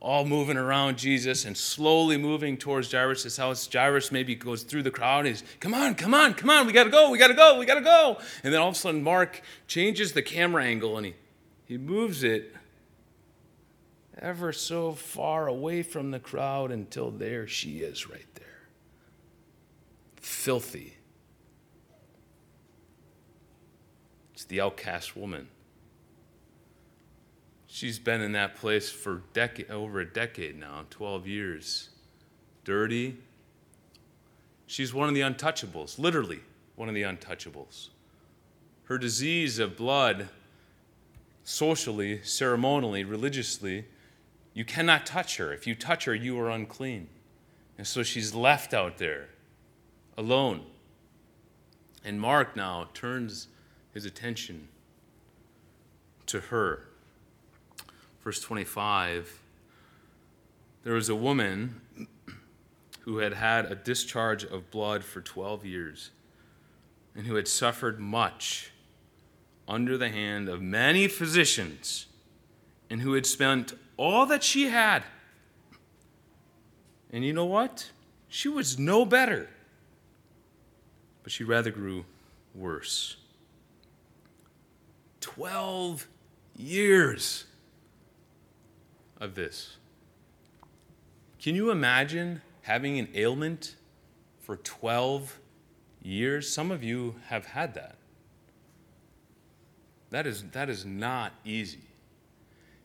all 0.00 0.24
moving 0.24 0.56
around 0.56 0.96
Jesus 0.96 1.44
and 1.44 1.56
slowly 1.56 2.16
moving 2.16 2.56
towards 2.56 2.90
Jairus' 2.90 3.36
house. 3.36 3.68
Jairus 3.70 4.10
maybe 4.10 4.34
goes 4.34 4.62
through 4.62 4.82
the 4.82 4.90
crowd. 4.90 5.26
He's, 5.26 5.44
come 5.60 5.74
on, 5.74 5.94
come 5.94 6.14
on, 6.14 6.32
come 6.32 6.48
on, 6.48 6.66
we 6.66 6.72
gotta 6.72 6.88
go, 6.88 7.10
we 7.10 7.18
gotta 7.18 7.34
go, 7.34 7.58
we 7.58 7.66
gotta 7.66 7.82
go. 7.82 8.16
And 8.42 8.52
then 8.52 8.60
all 8.60 8.68
of 8.68 8.74
a 8.74 8.78
sudden, 8.78 9.02
Mark 9.02 9.42
changes 9.66 10.12
the 10.12 10.22
camera 10.22 10.64
angle 10.64 10.96
and 10.96 11.06
he, 11.06 11.14
he 11.66 11.76
moves 11.76 12.24
it 12.24 12.54
ever 14.18 14.52
so 14.52 14.92
far 14.92 15.46
away 15.46 15.82
from 15.82 16.10
the 16.10 16.18
crowd 16.18 16.70
until 16.70 17.10
there 17.10 17.46
she 17.46 17.80
is 17.80 18.08
right 18.08 18.34
there. 18.36 18.46
Filthy. 20.16 20.96
It's 24.32 24.44
the 24.44 24.62
outcast 24.62 25.14
woman. 25.14 25.48
She's 27.80 27.98
been 27.98 28.20
in 28.20 28.32
that 28.32 28.56
place 28.56 28.90
for 28.90 29.22
decade, 29.32 29.70
over 29.70 30.00
a 30.00 30.04
decade 30.04 30.60
now, 30.60 30.84
12 30.90 31.26
years. 31.26 31.88
Dirty. 32.62 33.16
She's 34.66 34.92
one 34.92 35.08
of 35.08 35.14
the 35.14 35.22
untouchables, 35.22 35.98
literally 35.98 36.40
one 36.76 36.90
of 36.90 36.94
the 36.94 37.04
untouchables. 37.04 37.88
Her 38.84 38.98
disease 38.98 39.58
of 39.58 39.78
blood, 39.78 40.28
socially, 41.42 42.20
ceremonially, 42.22 43.02
religiously, 43.02 43.86
you 44.52 44.66
cannot 44.66 45.06
touch 45.06 45.38
her. 45.38 45.50
If 45.50 45.66
you 45.66 45.74
touch 45.74 46.04
her, 46.04 46.14
you 46.14 46.38
are 46.38 46.50
unclean. 46.50 47.08
And 47.78 47.86
so 47.86 48.02
she's 48.02 48.34
left 48.34 48.74
out 48.74 48.98
there 48.98 49.30
alone. 50.18 50.66
And 52.04 52.20
Mark 52.20 52.54
now 52.54 52.90
turns 52.92 53.48
his 53.94 54.04
attention 54.04 54.68
to 56.26 56.40
her 56.40 56.89
verse 58.22 58.40
25, 58.40 59.40
there 60.82 60.94
was 60.94 61.08
a 61.08 61.14
woman 61.14 61.80
who 63.00 63.18
had 63.18 63.34
had 63.34 63.66
a 63.70 63.74
discharge 63.74 64.44
of 64.44 64.70
blood 64.70 65.04
for 65.04 65.20
12 65.20 65.64
years 65.64 66.10
and 67.14 67.26
who 67.26 67.34
had 67.34 67.48
suffered 67.48 67.98
much 67.98 68.70
under 69.66 69.96
the 69.96 70.08
hand 70.08 70.48
of 70.48 70.60
many 70.60 71.08
physicians 71.08 72.06
and 72.88 73.00
who 73.02 73.14
had 73.14 73.26
spent 73.26 73.72
all 73.96 74.26
that 74.26 74.42
she 74.42 74.68
had. 74.68 75.02
And 77.12 77.24
you 77.24 77.32
know 77.32 77.44
what? 77.44 77.90
She 78.28 78.48
was 78.48 78.78
no 78.78 79.04
better, 79.04 79.48
but 81.22 81.32
she 81.32 81.44
rather 81.44 81.70
grew 81.70 82.04
worse. 82.54 83.16
12 85.20 86.06
years 86.56 87.44
of 89.20 89.34
this. 89.34 89.76
Can 91.40 91.54
you 91.54 91.70
imagine 91.70 92.42
having 92.62 92.98
an 92.98 93.08
ailment 93.14 93.76
for 94.40 94.56
12 94.56 95.38
years? 96.02 96.50
Some 96.52 96.70
of 96.70 96.82
you 96.82 97.16
have 97.28 97.46
had 97.46 97.74
that. 97.74 97.96
That 100.10 100.26
is, 100.26 100.42
that 100.50 100.68
is 100.68 100.84
not 100.84 101.32
easy, 101.44 101.82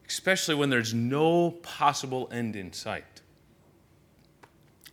especially 0.07 0.55
when 0.55 0.69
there's 0.69 0.93
no 0.93 1.51
possible 1.51 2.29
end 2.31 2.55
in 2.55 2.71
sight. 2.71 3.21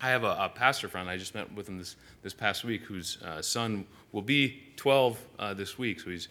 I 0.00 0.08
have 0.08 0.24
a, 0.24 0.36
a 0.40 0.48
pastor 0.48 0.88
friend, 0.88 1.08
I 1.08 1.16
just 1.16 1.34
met 1.34 1.52
with 1.52 1.68
him 1.68 1.78
this, 1.78 1.96
this 2.22 2.32
past 2.32 2.64
week, 2.64 2.82
whose 2.82 3.18
uh, 3.22 3.42
son 3.42 3.86
will 4.12 4.22
be 4.22 4.62
12 4.76 5.18
uh, 5.38 5.54
this 5.54 5.78
week, 5.78 6.00
so 6.00 6.10
he's, 6.10 6.28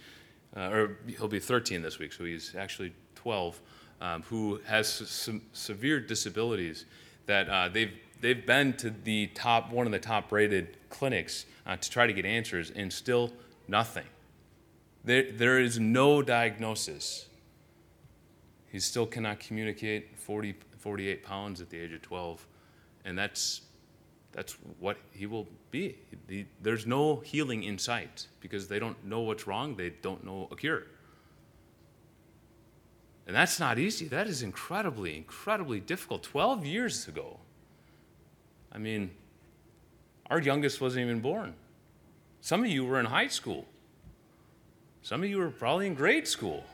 uh, 0.58 0.70
or 0.70 0.98
he'll 1.08 1.28
be 1.28 1.40
13 1.40 1.82
this 1.82 2.00
week, 2.00 2.12
so 2.12 2.26
he's 2.26 2.56
actually 2.56 2.94
12 3.16 3.62
um, 4.02 4.24
who 4.24 4.60
has 4.66 4.90
some 4.90 5.44
severe 5.54 6.00
disabilities 6.00 6.86
that 7.28 7.48
uh, 7.48 7.70
they've 7.70 7.94
they've 8.20 8.46
been 8.46 8.74
to 8.74 8.90
the 8.90 9.28
top 9.28 9.72
one 9.72 9.86
of 9.86 9.92
the 9.92 10.00
top 10.00 10.32
rated 10.32 10.78
clinics 10.90 11.46
uh, 11.66 11.78
to 11.78 11.90
try 11.90 12.08
to 12.08 12.14
get 12.14 12.26
answers 12.26 12.72
and 12.72 12.92
still 12.92 13.32
nothing. 13.68 14.06
There, 15.04 15.32
there 15.32 15.60
is 15.60 15.80
no 15.80 16.22
diagnosis. 16.22 17.28
He 18.72 18.80
still 18.80 19.08
cannot 19.08 19.40
communicate 19.40 20.18
40, 20.20 20.56
48 20.78 21.24
pounds 21.24 21.62
at 21.62 21.70
the 21.70 21.80
age 21.80 21.94
of 21.94 22.02
12 22.02 22.46
and 23.06 23.18
that's 23.18 23.62
that's 24.34 24.54
what 24.80 24.96
he 25.12 25.26
will 25.26 25.46
be. 25.72 25.98
He, 26.30 26.46
there's 26.62 26.86
no 26.86 27.18
healing 27.18 27.64
in 27.64 27.78
sight 27.78 28.28
because 28.40 28.70
they 28.70 28.80
don't 28.80 29.04
know 29.04 29.20
what's 29.22 29.46
wrong. 29.46 29.76
They 29.76 29.90
don't 29.90 30.24
know 30.24 30.48
a 30.52 30.56
cure 30.56 30.84
and 33.32 33.38
that's 33.38 33.62
not 33.62 33.80
easy. 33.80 34.10
That 34.10 34.28
is 34.28 34.44
incredibly, 34.44 35.16
incredibly 35.16 35.80
difficult. 35.80 36.22
12 36.22 36.66
years 36.66 37.08
ago. 37.08 37.40
I 38.74 38.78
mean, 38.78 39.10
our 40.30 40.42
youngest 40.42 40.82
wasn't 40.82 41.06
even 41.06 41.22
born. 41.22 41.54
Some 42.42 42.62
of 42.62 42.70
you 42.70 42.84
were 42.84 43.00
in 43.00 43.06
high 43.06 43.30
school. 43.30 43.66
Some 45.02 45.24
of 45.24 45.30
you 45.30 45.38
were 45.38 45.50
probably 45.50 45.88
in 45.88 45.94
grade 45.94 46.28
school. 46.28 46.66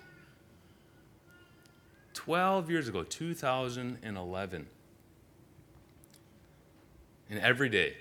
12 2.15 2.71
years 2.71 2.87
ago, 2.87 3.03
2011. 3.03 4.67
And 7.29 7.39
every 7.39 7.69
day, 7.69 7.97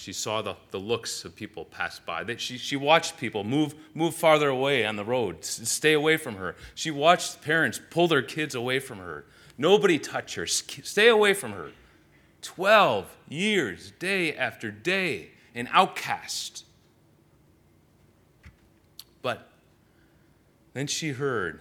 she 0.00 0.14
saw 0.14 0.40
the, 0.40 0.56
the 0.70 0.78
looks 0.78 1.26
of 1.26 1.36
people 1.36 1.66
pass 1.66 1.98
by. 1.98 2.24
She, 2.38 2.56
she 2.56 2.74
watched 2.74 3.18
people 3.18 3.44
move, 3.44 3.74
move 3.92 4.14
farther 4.14 4.48
away 4.48 4.86
on 4.86 4.96
the 4.96 5.04
road, 5.04 5.44
stay 5.44 5.92
away 5.92 6.16
from 6.16 6.36
her. 6.36 6.56
She 6.74 6.90
watched 6.90 7.42
parents 7.42 7.78
pull 7.90 8.08
their 8.08 8.22
kids 8.22 8.54
away 8.54 8.78
from 8.78 8.96
her. 8.96 9.26
Nobody 9.58 9.98
touch 9.98 10.36
her, 10.36 10.46
stay 10.46 11.08
away 11.08 11.34
from 11.34 11.52
her. 11.52 11.72
12 12.40 13.14
years, 13.28 13.92
day 13.98 14.34
after 14.34 14.70
day, 14.70 15.32
an 15.54 15.68
outcast. 15.70 16.64
But 19.20 19.50
then 20.72 20.86
she 20.86 21.10
heard 21.10 21.60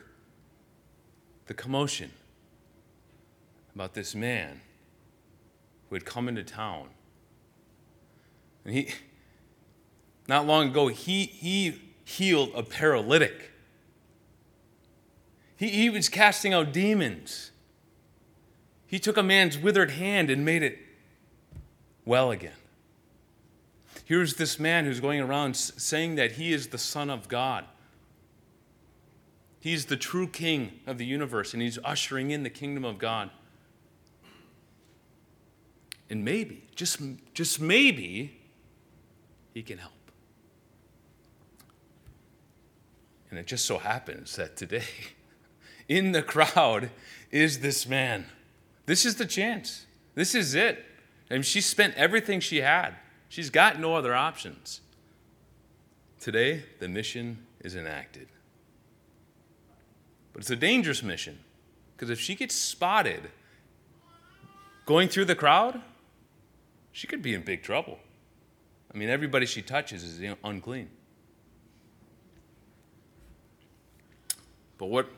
the 1.48 1.54
commotion 1.54 2.12
about 3.76 3.96
this 3.96 4.16
man 4.16 4.62
who 5.90 5.96
had 5.96 6.06
come 6.06 6.30
into 6.30 6.46
town 6.46 6.92
and 8.66 8.74
he, 8.74 8.90
not 10.28 10.46
long 10.46 10.70
ago, 10.70 10.88
he, 10.88 11.26
he 11.26 11.82
healed 12.04 12.52
a 12.56 12.64
paralytic. 12.64 13.52
He, 15.58 15.70
he 15.70 15.90
was 15.90 16.10
casting 16.10 16.54
out 16.54 16.72
demons. 16.72 17.52
He 18.88 19.00
took 19.00 19.18
a 19.18 19.24
man's 19.24 19.58
withered 19.58 19.92
hand 19.92 20.30
and 20.30 20.44
made 20.44 20.64
it 20.64 20.80
well 22.06 22.32
again. 22.32 22.54
Here's 24.06 24.36
this 24.36 24.60
man 24.60 24.86
who's 24.86 25.00
going 25.00 25.20
around 25.20 25.56
saying 25.56 26.16
that 26.16 26.34
he 26.34 26.52
is 26.52 26.70
the 26.70 26.80
Son 26.80 27.12
of 27.12 27.28
God. 27.28 27.66
He's 29.60 29.86
the 29.86 29.98
true 29.98 30.28
king 30.28 30.80
of 30.88 30.98
the 30.98 31.06
universe, 31.06 31.54
and 31.54 31.62
he's 31.62 31.78
ushering 31.84 32.32
in 32.32 32.42
the 32.42 32.50
kingdom 32.50 32.86
of 32.86 32.98
God. 32.98 33.30
And 36.10 36.26
maybe, 36.26 36.64
just, 36.76 37.00
just 37.36 37.62
maybe, 37.62 38.39
he 39.60 39.64
can 39.64 39.78
help. 39.78 39.92
And 43.30 43.38
it 43.38 43.46
just 43.46 43.66
so 43.66 43.78
happens 43.78 44.38
that 44.38 44.56
today, 44.56 44.86
in 45.90 46.14
the 46.14 46.22
crowd, 46.22 46.92
is 47.30 47.60
this 47.60 47.86
man. 47.86 48.28
This 48.86 49.06
is 49.06 49.16
the 49.16 49.26
chance. 49.26 49.86
This 50.16 50.34
is 50.34 50.56
it. 50.56 50.86
And 51.30 51.46
she 51.46 51.60
spent 51.60 51.94
everything 51.96 52.40
she 52.40 52.62
had. 52.62 52.96
She's 53.28 53.50
got 53.50 53.82
no 53.82 53.96
other 53.96 54.16
options. 54.16 54.80
Today, 56.22 56.64
the 56.80 56.88
mission 56.88 57.46
is 57.60 57.76
enacted. 57.76 58.30
But 60.32 60.44
it's 60.44 60.52
a 60.52 60.56
dangerous 60.56 61.04
mission 61.04 61.38
because 61.98 62.10
if 62.10 62.20
she 62.22 62.34
gets 62.34 62.56
spotted 62.56 63.30
going 64.86 65.10
through 65.10 65.26
the 65.26 65.36
crowd, 65.36 65.82
she 66.94 67.08
could 67.08 67.22
be 67.22 67.34
in 67.34 67.42
big 67.42 67.62
trouble. 67.62 68.00
I 68.94 68.98
mean, 68.98 69.10
everybody 69.10 69.46
she 69.46 69.62
touches 69.62 70.04
is 70.04 70.36
unclean. 70.44 70.90
But 74.78 74.88
what, 74.88 75.10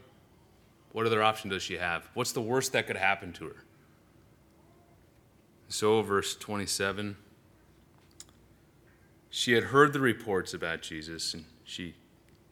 what 0.91 1.05
other 1.05 1.21
option 1.23 1.49
does 1.49 1.63
she 1.63 1.77
have? 1.77 2.09
What's 2.13 2.31
the 2.31 2.41
worst 2.41 2.73
that 2.73 2.87
could 2.87 2.97
happen 2.97 3.31
to 3.33 3.45
her? 3.45 3.63
So, 5.69 6.01
verse 6.01 6.35
27 6.35 7.15
she 9.33 9.53
had 9.53 9.63
heard 9.65 9.93
the 9.93 10.01
reports 10.01 10.53
about 10.53 10.81
Jesus, 10.81 11.33
and 11.33 11.45
she 11.63 11.95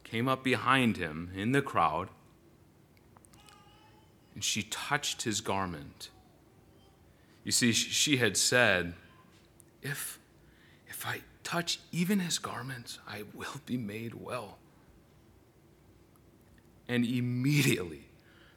came 0.02 0.26
up 0.26 0.42
behind 0.42 0.96
him 0.96 1.30
in 1.36 1.52
the 1.52 1.60
crowd, 1.60 2.08
and 4.34 4.42
she 4.42 4.62
touched 4.62 5.22
his 5.22 5.42
garment. 5.42 6.08
You 7.44 7.52
see, 7.52 7.72
she 7.72 8.16
had 8.16 8.34
said, 8.38 8.94
If, 9.82 10.18
if 10.90 11.06
I 11.06 11.20
touch 11.44 11.78
even 11.92 12.18
his 12.18 12.38
garments, 12.38 12.98
I 13.08 13.22
will 13.32 13.60
be 13.64 13.78
made 13.78 14.14
well. 14.14 14.58
And 16.88 17.06
immediately 17.06 18.08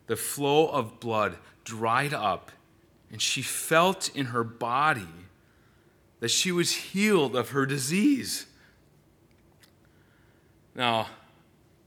the 0.07 0.15
flow 0.15 0.67
of 0.67 0.99
blood 0.99 1.37
dried 1.63 2.13
up, 2.13 2.51
and 3.11 3.21
she 3.21 3.41
felt 3.41 4.13
in 4.15 4.27
her 4.27 4.43
body 4.43 5.07
that 6.19 6.29
she 6.29 6.51
was 6.51 6.71
healed 6.71 7.35
of 7.35 7.51
her 7.51 7.65
disease. 7.65 8.47
Now, 10.75 11.07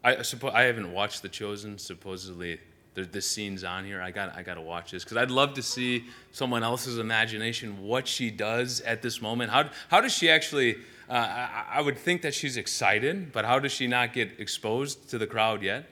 I 0.04 0.22
suppose 0.22 0.52
I 0.54 0.62
haven't 0.62 0.92
watched 0.92 1.22
The 1.22 1.28
Chosen. 1.28 1.78
Supposedly, 1.78 2.60
there, 2.96 3.04
this 3.04 3.30
scene's 3.30 3.62
on 3.62 3.84
here. 3.84 4.02
I 4.02 4.10
got 4.10 4.36
I 4.36 4.42
got 4.42 4.54
to 4.54 4.60
watch 4.60 4.90
this 4.90 5.04
because 5.04 5.16
I'd 5.16 5.30
love 5.30 5.54
to 5.54 5.62
see 5.62 6.06
someone 6.32 6.64
else's 6.64 6.98
imagination 6.98 7.82
what 7.82 8.08
she 8.08 8.30
does 8.30 8.80
at 8.80 9.02
this 9.02 9.22
moment. 9.22 9.52
How 9.52 9.70
how 9.88 10.00
does 10.00 10.12
she 10.12 10.28
actually? 10.28 10.78
Uh, 11.08 11.12
I, 11.12 11.64
I, 11.74 11.80
would 11.82 11.96
think 11.96 12.22
that 12.22 12.34
she's 12.34 12.56
excited, 12.56 13.30
but 13.30 13.44
how 13.44 13.60
does 13.60 13.70
she 13.70 13.86
not 13.86 14.12
get 14.12 14.40
exposed 14.40 15.08
to 15.10 15.18
the 15.18 15.26
crowd 15.28 15.62
yet? 15.62 15.88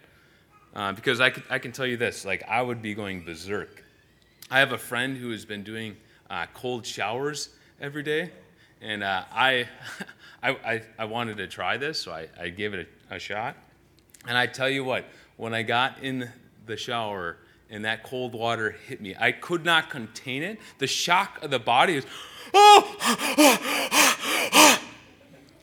Uh, 0.74 0.90
because 0.90 1.20
I, 1.20 1.32
I 1.48 1.60
can 1.60 1.70
tell 1.70 1.86
you 1.86 1.96
this, 1.96 2.24
like 2.24 2.42
I 2.48 2.60
would 2.60 2.82
be 2.82 2.94
going 2.94 3.24
berserk. 3.24 3.84
I 4.50 4.58
have 4.58 4.72
a 4.72 4.78
friend 4.78 5.16
who 5.16 5.30
has 5.30 5.44
been 5.44 5.62
doing 5.62 5.96
uh, 6.28 6.46
cold 6.52 6.84
showers 6.84 7.50
every 7.80 8.02
day. 8.02 8.32
And 8.80 9.02
uh, 9.02 9.24
I, 9.32 9.68
I, 10.42 10.82
I, 10.98 11.04
wanted 11.04 11.38
to 11.38 11.46
try 11.46 11.76
this, 11.76 12.00
so 12.00 12.12
I, 12.12 12.28
I 12.38 12.48
gave 12.48 12.74
it 12.74 12.88
a, 13.10 13.14
a 13.14 13.18
shot. 13.18 13.56
And 14.26 14.36
I 14.36 14.46
tell 14.46 14.68
you 14.68 14.84
what, 14.84 15.04
when 15.36 15.54
I 15.54 15.62
got 15.62 16.02
in 16.02 16.28
the 16.66 16.76
shower 16.76 17.38
and 17.70 17.84
that 17.84 18.02
cold 18.02 18.34
water 18.34 18.70
hit 18.86 19.00
me, 19.00 19.14
I 19.18 19.32
could 19.32 19.64
not 19.64 19.90
contain 19.90 20.42
it. 20.42 20.58
The 20.78 20.86
shock 20.86 21.42
of 21.42 21.50
the 21.50 21.58
body 21.58 21.96
is, 21.96 22.06
oh, 22.52 22.96
ah, 23.00 23.34
ah, 23.38 24.50
ah. 24.52 24.82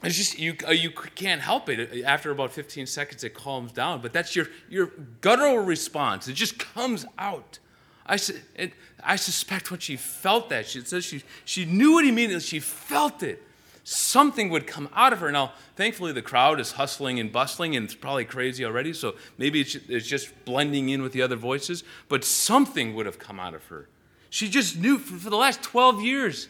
it's 0.04 0.18
just 0.18 0.40
you 0.40 0.56
uh, 0.68 0.72
you 0.72 0.92
can't 0.92 1.42
help 1.42 1.70
it. 1.70 2.04
After 2.04 2.32
about 2.32 2.52
15 2.52 2.86
seconds 2.88 3.24
it 3.24 3.34
calms 3.34 3.72
down 3.72 4.02
but 4.02 4.14
that's 4.14 4.36
your 4.36 4.48
your 4.70 4.88
guttural 5.22 5.60
response. 5.60 6.28
It 6.28 6.34
just 6.34 6.58
comes 6.58 7.06
out. 7.18 7.60
I, 8.06 8.20
it, 8.56 8.74
I 9.04 9.16
suspect 9.16 9.72
when 9.72 9.80
she 9.80 9.96
felt 9.96 10.50
that, 10.50 10.68
she 10.68 10.82
says 10.82 11.06
she, 11.06 11.24
she 11.46 11.66
knew 11.66 12.00
it 12.00 12.06
immediately, 12.06 12.42
she 12.42 12.60
felt 12.60 13.24
it. 13.24 13.42
Something 13.84 14.50
would 14.50 14.68
come 14.68 14.90
out 14.94 15.12
of 15.12 15.20
her. 15.20 15.32
Now, 15.32 15.54
thankfully, 15.76 16.12
the 16.12 16.22
crowd 16.22 16.60
is 16.60 16.74
hustling 16.74 17.20
and 17.20 17.32
bustling, 17.32 17.76
and 17.76 17.86
it's 17.86 17.96
probably 17.96 18.26
crazy 18.26 18.64
already, 18.64 18.94
so 18.94 19.16
maybe 19.38 19.62
it's, 19.62 19.74
just 20.08 20.46
blending 20.46 20.90
in 20.90 21.02
with 21.02 21.14
the 21.14 21.22
other 21.22 21.36
voices, 21.36 21.84
but 22.08 22.24
something 22.24 22.94
would 22.94 23.08
have 23.08 23.18
come 23.18 23.40
out 23.40 23.56
of 23.56 23.66
her. 23.68 23.88
She 24.30 24.50
just 24.50 24.78
knew 24.78 24.98
for 25.00 25.30
the 25.30 25.36
last 25.36 25.64
12 25.64 26.02
years, 26.02 26.48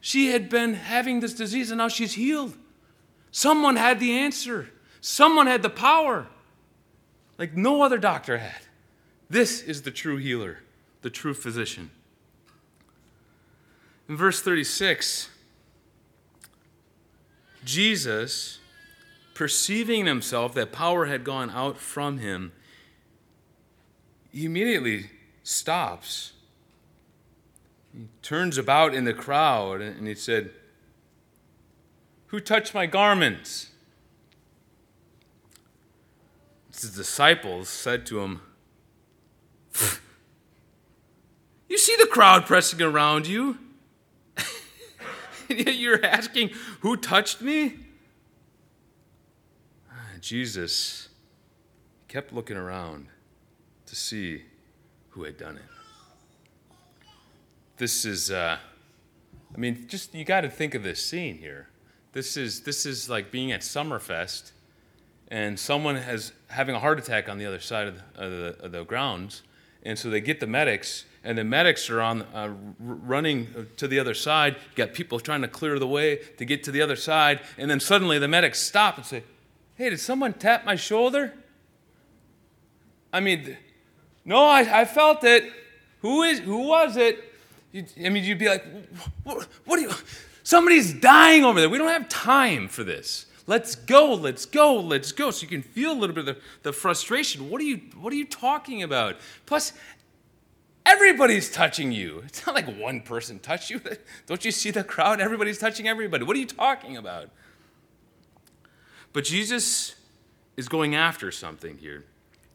she 0.00 0.28
had 0.28 0.48
been 0.48 0.74
having 0.74 1.20
this 1.20 1.34
disease, 1.34 1.70
and 1.70 1.78
now 1.78 1.88
she's 1.88 2.14
healed. 2.14 2.56
Someone 3.30 3.76
had 3.76 4.00
the 4.00 4.12
answer, 4.12 4.70
someone 5.00 5.46
had 5.46 5.62
the 5.62 5.70
power, 5.70 6.26
like 7.38 7.54
no 7.54 7.82
other 7.82 7.98
doctor 7.98 8.38
had. 8.38 8.62
This 9.28 9.62
is 9.62 9.82
the 9.82 9.90
true 9.90 10.16
healer, 10.16 10.58
the 11.02 11.10
true 11.10 11.34
physician. 11.34 11.90
In 14.08 14.16
verse 14.16 14.40
36, 14.40 15.28
Jesus, 17.64 18.58
perceiving 19.34 20.06
himself 20.06 20.54
that 20.54 20.72
power 20.72 21.06
had 21.06 21.24
gone 21.24 21.50
out 21.50 21.78
from 21.78 22.18
him, 22.18 22.52
he 24.30 24.44
immediately 24.44 25.10
stops. 25.42 26.32
He 27.92 28.06
turns 28.22 28.56
about 28.58 28.94
in 28.94 29.04
the 29.04 29.14
crowd 29.14 29.80
and 29.80 30.06
he 30.06 30.14
said, 30.14 30.50
Who 32.28 32.40
touched 32.40 32.74
my 32.74 32.86
garments? 32.86 33.70
His 36.72 36.94
disciples 36.94 37.68
said 37.68 38.06
to 38.06 38.20
him, 38.20 38.40
you 41.70 41.78
see 41.78 41.96
the 41.96 42.06
crowd 42.06 42.46
pressing 42.46 42.82
around 42.82 43.28
you. 43.28 43.56
you're 45.68 46.04
asking, 46.04 46.50
Who 46.80 46.96
touched 46.96 47.40
me? 47.40 47.74
Ah, 49.90 50.18
Jesus 50.20 51.08
kept 52.08 52.32
looking 52.32 52.56
around 52.56 53.06
to 53.86 53.96
see 53.96 54.42
who 55.10 55.24
had 55.24 55.36
done 55.36 55.56
it. 55.56 55.62
This 57.76 58.04
is, 58.04 58.30
uh, 58.30 58.58
I 59.54 59.58
mean, 59.58 59.86
just 59.88 60.14
you 60.14 60.24
got 60.24 60.42
to 60.42 60.50
think 60.50 60.74
of 60.74 60.82
this 60.82 61.04
scene 61.04 61.38
here. 61.38 61.68
This 62.12 62.36
is 62.36 62.62
this 62.62 62.84
is 62.86 63.08
like 63.08 63.30
being 63.30 63.52
at 63.52 63.60
Summerfest, 63.60 64.52
and 65.28 65.58
someone 65.58 65.96
has 65.96 66.32
having 66.48 66.74
a 66.74 66.80
heart 66.80 66.98
attack 66.98 67.28
on 67.28 67.38
the 67.38 67.46
other 67.46 67.60
side 67.60 67.88
of 67.88 67.96
the, 67.96 68.24
of 68.24 68.30
the, 68.30 68.64
of 68.64 68.72
the 68.72 68.84
grounds, 68.84 69.42
and 69.82 69.98
so 69.98 70.10
they 70.10 70.20
get 70.20 70.40
the 70.40 70.46
medics, 70.46 71.04
and 71.22 71.36
the 71.36 71.44
medics 71.44 71.90
are 71.90 72.00
on 72.00 72.22
uh, 72.34 72.52
running 72.78 73.66
to 73.76 73.86
the 73.86 73.98
other 73.98 74.14
side. 74.14 74.54
You 74.54 74.86
got 74.86 74.94
people 74.94 75.20
trying 75.20 75.42
to 75.42 75.48
clear 75.48 75.78
the 75.78 75.86
way 75.86 76.20
to 76.38 76.44
get 76.44 76.64
to 76.64 76.70
the 76.70 76.82
other 76.82 76.96
side, 76.96 77.40
and 77.58 77.70
then 77.70 77.80
suddenly 77.80 78.18
the 78.18 78.28
medics 78.28 78.60
stop 78.60 78.96
and 78.96 79.06
say, 79.06 79.24
"Hey, 79.76 79.90
did 79.90 80.00
someone 80.00 80.32
tap 80.32 80.64
my 80.64 80.76
shoulder?" 80.76 81.34
I 83.12 83.20
mean, 83.20 83.56
no, 84.24 84.44
I, 84.44 84.82
I 84.82 84.84
felt 84.84 85.24
it. 85.24 85.50
Who 86.00 86.22
is? 86.22 86.38
Who 86.40 86.68
was 86.68 86.96
it? 86.96 87.24
You, 87.72 87.84
I 88.04 88.08
mean, 88.08 88.24
you'd 88.24 88.38
be 88.38 88.48
like, 88.48 88.64
what, 89.22 89.46
what 89.64 89.78
are 89.78 89.82
you? 89.82 89.92
Somebody's 90.42 90.92
dying 90.92 91.44
over 91.44 91.60
there. 91.60 91.68
We 91.68 91.78
don't 91.78 91.88
have 91.88 92.08
time 92.08 92.68
for 92.68 92.82
this. 92.82 93.26
Let's 93.46 93.74
go, 93.74 94.14
let's 94.14 94.46
go, 94.46 94.76
let's 94.76 95.12
go. 95.12 95.30
So 95.30 95.42
you 95.42 95.48
can 95.48 95.62
feel 95.62 95.92
a 95.92 95.98
little 95.98 96.14
bit 96.14 96.28
of 96.28 96.36
the, 96.36 96.42
the 96.62 96.72
frustration. 96.72 97.50
What 97.50 97.60
are 97.60 97.64
you 97.64 97.80
what 98.00 98.12
are 98.12 98.16
you 98.16 98.26
talking 98.26 98.82
about? 98.82 99.16
Plus, 99.46 99.72
everybody's 100.86 101.50
touching 101.50 101.92
you. 101.92 102.22
It's 102.26 102.46
not 102.46 102.54
like 102.54 102.66
one 102.78 103.00
person 103.00 103.38
touched 103.38 103.70
you. 103.70 103.80
Don't 104.26 104.44
you 104.44 104.50
see 104.50 104.70
the 104.70 104.84
crowd? 104.84 105.20
Everybody's 105.20 105.58
touching 105.58 105.88
everybody. 105.88 106.24
What 106.24 106.36
are 106.36 106.40
you 106.40 106.46
talking 106.46 106.96
about? 106.96 107.30
But 109.12 109.24
Jesus 109.24 109.94
is 110.56 110.68
going 110.68 110.94
after 110.94 111.30
something 111.32 111.78
here. 111.78 112.04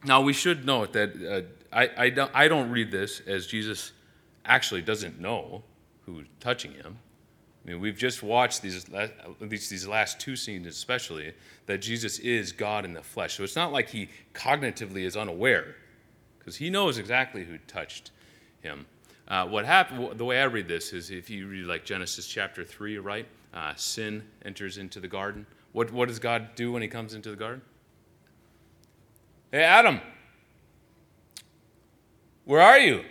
Now, 0.04 0.22
we 0.22 0.34
should 0.34 0.66
note 0.66 0.94
that 0.94 1.10
uh, 1.74 1.76
I, 1.76 1.90
I, 1.98 2.10
don't, 2.10 2.32
I 2.34 2.48
don't 2.48 2.70
read 2.70 2.92
this 2.92 3.22
as 3.26 3.48
Jesus 3.48 3.92
actually 4.46 4.82
doesn't 4.82 5.20
know 5.20 5.64
who's 6.06 6.28
touching 6.40 6.72
him. 6.72 6.98
I 7.66 7.72
mean, 7.72 7.80
we've 7.80 7.98
just 7.98 8.22
watched 8.22 8.62
these, 8.62 8.86
these, 9.42 9.70
these 9.70 9.88
last 9.88 10.20
two 10.20 10.36
scenes, 10.36 10.68
especially, 10.68 11.34
that 11.66 11.80
Jesus 11.80 12.20
is 12.20 12.52
God 12.52 12.86
in 12.86 12.94
the 12.94 13.02
flesh. 13.02 13.36
So 13.36 13.44
it's 13.44 13.56
not 13.56 13.72
like 13.72 13.90
he 13.90 14.10
cognitively 14.36 15.04
is 15.04 15.18
unaware, 15.18 15.76
because 16.38 16.56
he 16.58 16.70
knows 16.70 17.00
exactly 17.00 17.44
who 17.44 17.58
touched 17.58 18.12
him. 18.66 18.86
Uh, 19.28 19.48
what 19.48 19.66
happened, 19.66 20.18
the 20.18 20.26
way 20.26 20.42
I 20.42 20.46
read 20.46 20.68
this 20.68 20.92
is 20.92 21.10
if 21.10 21.30
you 21.30 21.48
read 21.48 21.66
like 21.66 21.86
Genesis 21.86 22.28
chapter 22.28 22.64
3, 22.64 22.98
right? 23.00 23.28
Uh, 23.54 23.74
sin 23.76 24.24
enters 24.44 24.78
into 24.78 25.00
the 25.00 25.08
garden. 25.08 25.46
What, 25.72 25.92
what 25.92 26.08
does 26.08 26.20
God 26.20 26.56
do 26.56 26.72
when 26.72 26.82
he 26.82 26.88
comes 26.88 27.14
into 27.14 27.30
the 27.30 27.36
garden? 27.36 27.62
Hey, 29.52 29.64
Adam, 29.64 30.02
where 32.44 32.62
are 32.62 32.78
you? 32.78 33.04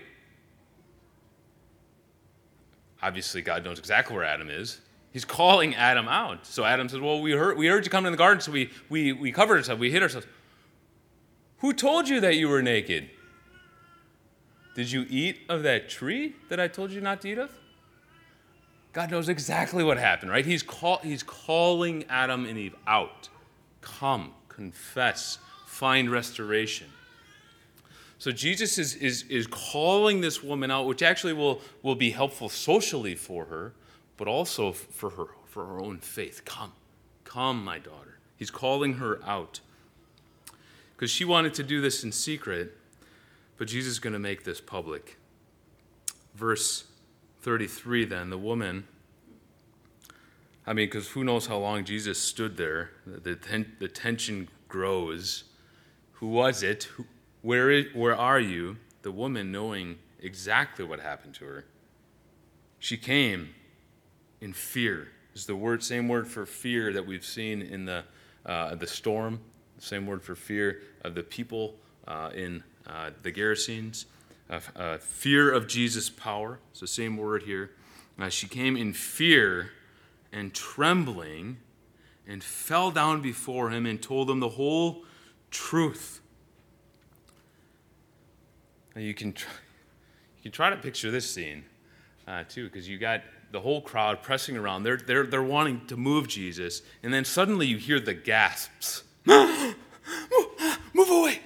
Obviously, 3.02 3.42
God 3.42 3.64
knows 3.64 3.78
exactly 3.78 4.14
where 4.14 4.24
Adam 4.24 4.48
is. 4.48 4.80
He's 5.12 5.24
calling 5.24 5.74
Adam 5.74 6.08
out. 6.08 6.46
So 6.46 6.64
Adam 6.64 6.88
says, 6.88 7.00
Well, 7.00 7.20
we 7.20 7.32
heard, 7.32 7.56
we 7.56 7.66
heard 7.66 7.84
you 7.84 7.90
come 7.90 8.06
in 8.06 8.12
the 8.12 8.18
garden, 8.18 8.40
so 8.40 8.50
we, 8.50 8.70
we, 8.88 9.12
we 9.12 9.30
covered 9.30 9.58
ourselves, 9.58 9.80
we 9.80 9.90
hid 9.90 10.02
ourselves. 10.02 10.26
Who 11.58 11.72
told 11.72 12.08
you 12.08 12.20
that 12.20 12.36
you 12.36 12.48
were 12.48 12.62
naked? 12.62 13.10
Did 14.74 14.90
you 14.90 15.06
eat 15.08 15.40
of 15.48 15.62
that 15.62 15.88
tree 15.88 16.34
that 16.48 16.58
I 16.58 16.68
told 16.68 16.90
you 16.90 17.00
not 17.00 17.20
to 17.22 17.28
eat 17.28 17.38
of? 17.38 17.50
God 18.92 19.10
knows 19.10 19.28
exactly 19.28 19.82
what 19.82 19.98
happened, 19.98 20.30
right? 20.30 20.46
He's, 20.46 20.62
call, 20.62 20.98
he's 20.98 21.22
calling 21.22 22.04
Adam 22.08 22.46
and 22.46 22.56
Eve 22.56 22.76
out. 22.86 23.28
Come, 23.80 24.32
confess, 24.48 25.38
find 25.66 26.10
restoration. 26.10 26.86
So 28.18 28.30
Jesus 28.30 28.78
is, 28.78 28.94
is, 28.94 29.24
is 29.24 29.46
calling 29.48 30.20
this 30.20 30.42
woman 30.42 30.70
out, 30.70 30.86
which 30.86 31.02
actually 31.02 31.32
will, 31.32 31.60
will 31.82 31.96
be 31.96 32.10
helpful 32.10 32.48
socially 32.48 33.16
for 33.16 33.46
her, 33.46 33.74
but 34.16 34.28
also 34.28 34.72
for 34.72 35.10
her, 35.10 35.26
for 35.46 35.66
her 35.66 35.80
own 35.80 35.98
faith. 35.98 36.42
Come, 36.44 36.72
come, 37.24 37.64
my 37.64 37.78
daughter. 37.78 38.18
He's 38.36 38.50
calling 38.50 38.94
her 38.94 39.20
out. 39.24 39.60
Because 40.94 41.10
she 41.10 41.24
wanted 41.24 41.54
to 41.54 41.64
do 41.64 41.80
this 41.80 42.04
in 42.04 42.12
secret, 42.12 42.76
but 43.56 43.68
Jesus 43.68 43.92
is 43.92 43.98
going 43.98 44.12
to 44.12 44.18
make 44.18 44.44
this 44.44 44.60
public. 44.60 45.18
Verse 46.34 46.84
33 47.42 48.04
then, 48.06 48.30
the 48.30 48.38
woman, 48.38 48.86
I 50.66 50.72
mean, 50.72 50.86
because 50.86 51.08
who 51.10 51.24
knows 51.24 51.46
how 51.46 51.58
long 51.58 51.84
Jesus 51.84 52.18
stood 52.18 52.56
there? 52.56 52.90
The, 53.06 53.36
ten, 53.36 53.72
the 53.78 53.88
tension 53.88 54.48
grows. 54.68 55.44
Who 56.12 56.28
was 56.28 56.62
it? 56.62 56.84
Who, 56.84 57.04
where, 57.42 57.70
is, 57.70 57.86
where 57.94 58.16
are 58.16 58.40
you? 58.40 58.78
The 59.02 59.12
woman, 59.12 59.52
knowing 59.52 59.98
exactly 60.20 60.84
what 60.84 61.00
happened 61.00 61.34
to 61.34 61.44
her, 61.44 61.66
she 62.78 62.96
came 62.96 63.50
in 64.40 64.52
fear. 64.52 65.08
Is 65.34 65.46
the 65.46 65.56
word 65.56 65.82
same 65.82 66.08
word 66.08 66.26
for 66.26 66.46
fear 66.46 66.92
that 66.92 67.06
we've 67.06 67.24
seen 67.24 67.60
in 67.60 67.84
the 67.84 68.04
uh, 68.46 68.74
the 68.74 68.86
storm? 68.86 69.40
Same 69.78 70.06
word 70.06 70.22
for 70.22 70.34
fear 70.34 70.80
of 71.02 71.14
the 71.14 71.22
people 71.22 71.74
uh, 72.06 72.30
in 72.34 72.62
uh, 72.86 73.10
the 73.22 73.32
Gerasenes. 73.32 74.06
Uh, 74.50 74.98
fear 74.98 75.50
of 75.50 75.66
Jesus' 75.66 76.10
power. 76.10 76.58
It's 76.70 76.80
the 76.80 76.86
same 76.86 77.16
word 77.16 77.44
here. 77.44 77.70
Uh, 78.18 78.28
she 78.28 78.46
came 78.46 78.76
in 78.76 78.92
fear 78.92 79.70
and 80.32 80.52
trembling 80.52 81.56
and 82.26 82.42
fell 82.42 82.90
down 82.90 83.20
before 83.20 83.70
him 83.70 83.86
and 83.86 84.00
told 84.00 84.30
him 84.30 84.40
the 84.40 84.50
whole 84.50 85.04
truth. 85.50 86.20
Now 88.94 89.02
you 89.02 89.14
can 89.14 89.32
try, 89.32 89.52
you 90.38 90.42
can 90.42 90.52
try 90.52 90.70
to 90.70 90.76
picture 90.76 91.10
this 91.10 91.28
scene 91.28 91.64
uh, 92.28 92.44
too, 92.48 92.64
because 92.64 92.88
you 92.88 92.98
got 92.98 93.22
the 93.50 93.60
whole 93.60 93.80
crowd 93.80 94.22
pressing 94.22 94.56
around. 94.56 94.82
They're, 94.82 94.96
they're, 94.96 95.26
they're 95.26 95.42
wanting 95.42 95.86
to 95.86 95.96
move 95.96 96.28
Jesus. 96.28 96.82
And 97.02 97.12
then 97.12 97.24
suddenly 97.24 97.66
you 97.66 97.78
hear 97.78 97.98
the 97.98 98.14
gasps 98.14 99.04
move, 99.26 99.74
move 100.92 101.10
away. 101.10 101.40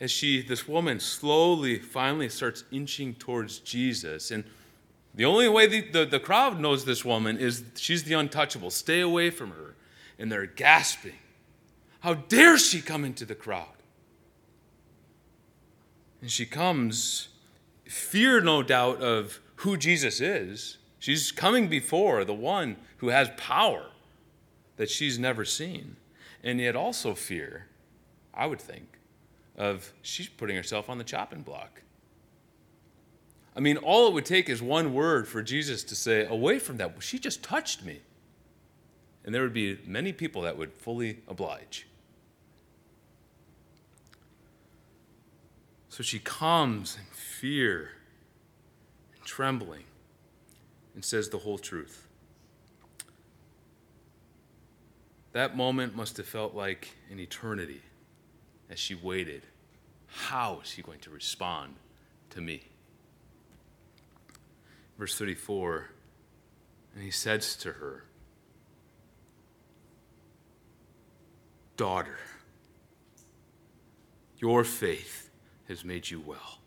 As 0.00 0.10
she, 0.10 0.40
this 0.40 0.66
woman, 0.66 0.98
slowly, 0.98 1.78
finally 1.78 2.28
starts 2.28 2.64
inching 2.70 3.14
towards 3.14 3.58
Jesus. 3.58 4.30
And 4.30 4.44
the 5.14 5.26
only 5.26 5.48
way 5.48 5.66
the, 5.66 5.82
the, 5.82 6.04
the 6.06 6.20
crowd 6.20 6.58
knows 6.58 6.84
this 6.84 7.04
woman 7.04 7.36
is 7.36 7.64
she's 7.76 8.04
the 8.04 8.14
untouchable. 8.14 8.70
Stay 8.70 9.00
away 9.00 9.30
from 9.30 9.50
her. 9.50 9.76
And 10.18 10.32
they're 10.32 10.46
gasping. 10.46 11.18
How 12.00 12.14
dare 12.14 12.56
she 12.58 12.80
come 12.80 13.04
into 13.04 13.24
the 13.24 13.34
crowd? 13.34 13.66
And 16.22 16.30
she 16.30 16.46
comes, 16.46 17.28
fear 17.84 18.40
no 18.40 18.62
doubt 18.62 19.02
of 19.02 19.40
who 19.56 19.76
Jesus 19.76 20.20
is 20.20 20.78
She's 21.00 21.32
coming 21.32 21.68
before 21.68 22.24
the 22.26 22.34
one 22.34 22.76
who 22.98 23.08
has 23.08 23.30
power 23.38 23.86
that 24.76 24.90
she's 24.90 25.18
never 25.18 25.46
seen. 25.46 25.96
And 26.44 26.60
yet 26.60 26.76
also 26.76 27.14
fear, 27.14 27.66
I 28.34 28.46
would 28.46 28.60
think, 28.60 28.89
of 29.56 29.92
she's 30.02 30.28
putting 30.28 30.56
herself 30.56 30.88
on 30.88 30.98
the 30.98 31.04
chopping 31.04 31.42
block. 31.42 31.82
I 33.54 33.60
mean, 33.60 33.76
all 33.76 34.08
it 34.08 34.14
would 34.14 34.24
take 34.24 34.48
is 34.48 34.62
one 34.62 34.94
word 34.94 35.26
for 35.26 35.42
Jesus 35.42 35.82
to 35.84 35.94
say, 35.94 36.26
Away 36.26 36.58
from 36.58 36.76
that, 36.78 36.94
she 37.00 37.18
just 37.18 37.42
touched 37.42 37.84
me. 37.84 38.00
And 39.24 39.34
there 39.34 39.42
would 39.42 39.52
be 39.52 39.78
many 39.84 40.12
people 40.12 40.42
that 40.42 40.56
would 40.56 40.72
fully 40.72 41.18
oblige. 41.28 41.86
So 45.88 46.02
she 46.02 46.20
comes 46.20 46.96
in 46.96 47.04
fear 47.12 47.90
and 49.14 49.24
trembling 49.24 49.84
and 50.94 51.04
says 51.04 51.28
the 51.28 51.38
whole 51.38 51.58
truth. 51.58 52.06
That 55.32 55.56
moment 55.56 55.94
must 55.94 56.16
have 56.16 56.26
felt 56.26 56.54
like 56.54 56.88
an 57.10 57.20
eternity 57.20 57.82
as 58.70 58.78
she 58.78 58.94
waited. 58.94 59.42
How 60.06 60.60
is 60.62 60.70
he 60.72 60.82
going 60.82 61.00
to 61.00 61.10
respond 61.10 61.74
to 62.30 62.40
me? 62.40 62.62
Verse 64.98 65.18
34 65.18 65.90
And 66.94 67.04
he 67.04 67.10
says 67.10 67.56
to 67.56 67.72
her, 67.72 68.04
Daughter, 71.76 72.18
your 74.38 74.64
faith 74.64 75.30
has 75.68 75.84
made 75.84 76.10
you 76.10 76.20
well. 76.20 76.58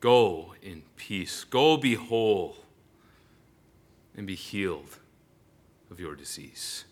Go 0.00 0.54
in 0.62 0.82
peace. 0.96 1.44
Go 1.44 1.76
be 1.76 1.94
whole 1.94 2.56
and 4.16 4.26
be 4.26 4.34
healed 4.34 4.98
of 5.90 5.98
your 5.98 6.14
disease. 6.14 6.84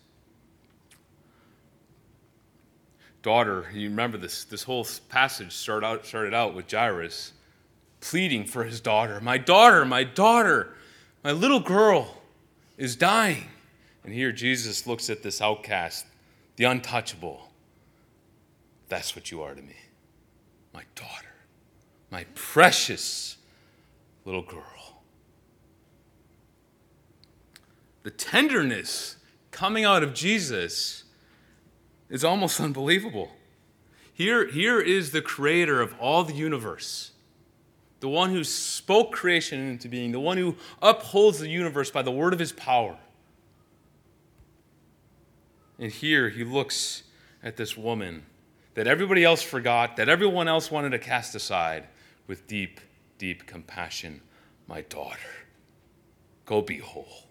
Daughter, 3.22 3.66
you 3.72 3.88
remember 3.88 4.18
this, 4.18 4.44
this 4.44 4.64
whole 4.64 4.86
passage 5.08 5.52
started 5.52 5.86
out, 5.86 6.04
started 6.06 6.34
out 6.34 6.54
with 6.54 6.70
Jairus 6.70 7.32
pleading 8.00 8.44
for 8.44 8.64
his 8.64 8.80
daughter. 8.80 9.20
My 9.20 9.38
daughter, 9.38 9.84
my 9.84 10.02
daughter, 10.02 10.74
my 11.22 11.30
little 11.32 11.60
girl 11.60 12.22
is 12.76 12.96
dying. 12.96 13.44
And 14.02 14.12
here 14.12 14.32
Jesus 14.32 14.86
looks 14.88 15.08
at 15.08 15.22
this 15.22 15.40
outcast, 15.40 16.04
the 16.56 16.64
untouchable. 16.64 17.48
That's 18.88 19.14
what 19.14 19.30
you 19.30 19.40
are 19.42 19.54
to 19.54 19.62
me, 19.62 19.76
my 20.74 20.82
daughter 20.96 21.32
my 22.12 22.26
precious 22.34 23.38
little 24.26 24.42
girl. 24.42 25.02
The 28.02 28.10
tenderness 28.10 29.16
coming 29.50 29.84
out 29.84 30.02
of 30.02 30.12
Jesus 30.12 31.04
is 32.12 32.22
almost 32.22 32.60
unbelievable. 32.68 33.32
Here, 34.14 34.46
here 34.46 34.80
is 34.80 35.10
the 35.10 35.22
creator 35.22 35.80
of 35.80 35.96
all 35.98 36.22
the 36.22 36.34
universe, 36.34 37.10
the 37.98 38.08
one 38.08 38.30
who 38.30 38.44
spoke 38.44 39.10
creation 39.10 39.58
into 39.58 39.88
being, 39.88 40.12
the 40.12 40.20
one 40.20 40.36
who 40.36 40.56
upholds 40.80 41.40
the 41.40 41.48
universe 41.48 41.90
by 41.90 42.02
the 42.02 42.12
word 42.12 42.32
of 42.32 42.38
his 42.38 42.52
power. 42.52 42.98
And 45.78 45.90
here 45.90 46.28
he 46.28 46.44
looks 46.44 47.02
at 47.42 47.56
this 47.56 47.76
woman 47.76 48.26
that 48.74 48.86
everybody 48.86 49.24
else 49.24 49.42
forgot, 49.42 49.96
that 49.96 50.08
everyone 50.08 50.46
else 50.46 50.70
wanted 50.70 50.90
to 50.90 50.98
cast 50.98 51.34
aside 51.34 51.88
with 52.26 52.46
deep, 52.46 52.80
deep 53.18 53.46
compassion, 53.46 54.20
My 54.68 54.82
daughter, 54.82 55.18
go 56.44 56.62
be 56.62 56.78
whole. 56.78 57.26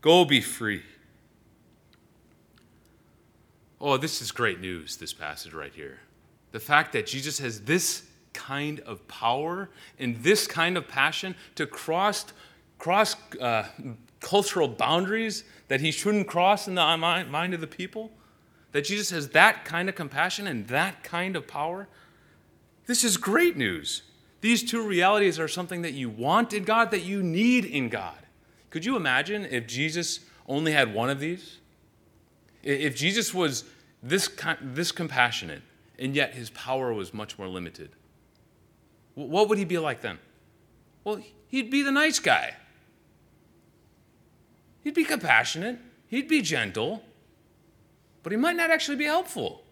Go 0.00 0.24
be 0.24 0.40
free. 0.40 0.82
Oh, 3.80 3.96
this 3.96 4.20
is 4.20 4.30
great 4.30 4.60
news, 4.60 4.96
this 4.96 5.12
passage 5.12 5.54
right 5.54 5.72
here. 5.72 6.00
The 6.52 6.60
fact 6.60 6.92
that 6.92 7.06
Jesus 7.06 7.38
has 7.38 7.62
this 7.62 8.02
kind 8.32 8.80
of 8.80 9.06
power 9.08 9.70
and 9.98 10.16
this 10.22 10.46
kind 10.46 10.76
of 10.76 10.86
passion 10.86 11.34
to 11.54 11.66
cross, 11.66 12.26
cross 12.78 13.16
uh, 13.40 13.64
cultural 14.20 14.68
boundaries 14.68 15.44
that 15.68 15.80
he 15.80 15.90
shouldn't 15.90 16.26
cross 16.26 16.68
in 16.68 16.74
the 16.74 16.96
mind 16.96 17.54
of 17.54 17.60
the 17.60 17.66
people. 17.66 18.12
That 18.72 18.84
Jesus 18.84 19.10
has 19.10 19.30
that 19.30 19.64
kind 19.64 19.88
of 19.88 19.94
compassion 19.94 20.46
and 20.46 20.68
that 20.68 21.02
kind 21.02 21.34
of 21.34 21.46
power 21.46 21.88
this 22.90 23.04
is 23.04 23.18
great 23.18 23.56
news. 23.56 24.02
These 24.40 24.68
two 24.68 24.84
realities 24.84 25.38
are 25.38 25.46
something 25.46 25.82
that 25.82 25.92
you 25.92 26.10
want 26.10 26.52
in 26.52 26.64
God, 26.64 26.90
that 26.90 27.04
you 27.04 27.22
need 27.22 27.64
in 27.64 27.88
God. 27.88 28.18
Could 28.68 28.84
you 28.84 28.96
imagine 28.96 29.44
if 29.44 29.68
Jesus 29.68 30.18
only 30.48 30.72
had 30.72 30.92
one 30.92 31.08
of 31.08 31.20
these? 31.20 31.59
If 32.62 32.96
Jesus 32.96 33.32
was 33.32 33.64
this, 34.02 34.28
this 34.60 34.92
compassionate, 34.92 35.62
and 35.98 36.14
yet 36.14 36.34
his 36.34 36.50
power 36.50 36.92
was 36.92 37.12
much 37.12 37.38
more 37.38 37.48
limited? 37.48 37.90
what 39.14 39.48
would 39.50 39.58
he 39.58 39.66
be 39.66 39.76
like 39.76 40.00
then? 40.00 40.18
Well, 41.04 41.20
he'd 41.48 41.70
be 41.70 41.82
the 41.82 41.90
nice 41.90 42.18
guy. 42.18 42.56
He'd 44.82 44.94
be 44.94 45.04
compassionate, 45.04 45.78
he'd 46.06 46.28
be 46.28 46.40
gentle, 46.40 47.02
but 48.22 48.32
he 48.32 48.38
might 48.38 48.56
not 48.56 48.70
actually 48.70 48.96
be 48.96 49.04
helpful. 49.04 49.62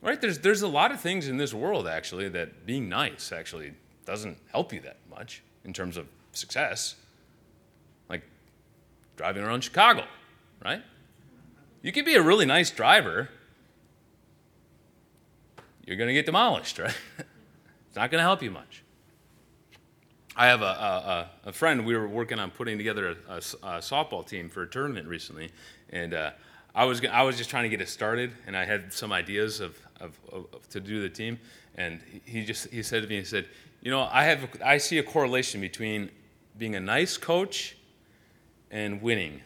Right? 0.00 0.20
There's, 0.20 0.38
there's 0.38 0.62
a 0.62 0.68
lot 0.68 0.92
of 0.92 1.00
things 1.00 1.28
in 1.28 1.36
this 1.36 1.52
world, 1.52 1.86
actually, 1.86 2.28
that 2.30 2.66
being 2.66 2.88
nice 2.88 3.32
actually 3.32 3.72
doesn't 4.04 4.38
help 4.50 4.72
you 4.72 4.80
that 4.80 4.96
much 5.10 5.42
in 5.64 5.72
terms 5.72 5.96
of 5.96 6.06
success. 6.32 6.94
Like 8.08 8.22
driving 9.16 9.42
around 9.42 9.62
Chicago, 9.62 10.04
right? 10.64 10.82
You 11.82 11.92
can 11.92 12.04
be 12.04 12.14
a 12.14 12.22
really 12.22 12.46
nice 12.46 12.70
driver, 12.70 13.28
you're 15.84 15.96
going 15.96 16.08
to 16.08 16.14
get 16.14 16.26
demolished, 16.26 16.78
right? 16.78 16.94
it's 17.18 17.96
not 17.96 18.10
going 18.10 18.18
to 18.18 18.24
help 18.24 18.42
you 18.42 18.50
much. 18.50 18.82
I 20.36 20.46
have 20.46 20.62
a, 20.62 20.64
a, 20.64 21.48
a, 21.48 21.52
friend, 21.52 21.84
we 21.84 21.96
were 21.96 22.06
working 22.06 22.38
on 22.38 22.52
putting 22.52 22.78
together 22.78 23.16
a, 23.28 23.34
a, 23.34 23.40
softball 23.80 24.24
team 24.24 24.48
for 24.48 24.62
a 24.62 24.68
tournament 24.68 25.08
recently, 25.08 25.50
and 25.90 26.14
uh, 26.14 26.30
I, 26.76 26.84
was, 26.84 27.04
I 27.06 27.22
was 27.22 27.36
just 27.36 27.50
trying 27.50 27.64
to 27.64 27.68
get 27.68 27.80
it 27.80 27.88
started, 27.88 28.32
and 28.46 28.56
I 28.56 28.64
had 28.64 28.92
some 28.92 29.12
ideas 29.12 29.58
of, 29.58 29.76
of, 30.00 30.16
of, 30.30 30.68
to 30.68 30.78
do 30.78 31.02
the 31.02 31.08
team, 31.08 31.40
and 31.74 32.00
he 32.24 32.44
just 32.44 32.68
he 32.68 32.84
said 32.84 33.02
to 33.02 33.08
me, 33.08 33.16
he 33.16 33.24
said, 33.24 33.46
you 33.80 33.90
know, 33.90 34.08
I, 34.12 34.24
have, 34.24 34.48
I 34.64 34.78
see 34.78 34.98
a 34.98 35.02
correlation 35.02 35.60
between 35.60 36.10
being 36.56 36.76
a 36.76 36.80
nice 36.80 37.16
coach 37.16 37.76
and 38.70 39.00
winning. 39.00 39.40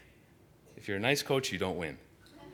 If 0.82 0.88
you're 0.88 0.96
a 0.96 1.00
nice 1.00 1.22
coach, 1.22 1.52
you 1.52 1.60
don't 1.60 1.76
win. 1.76 1.96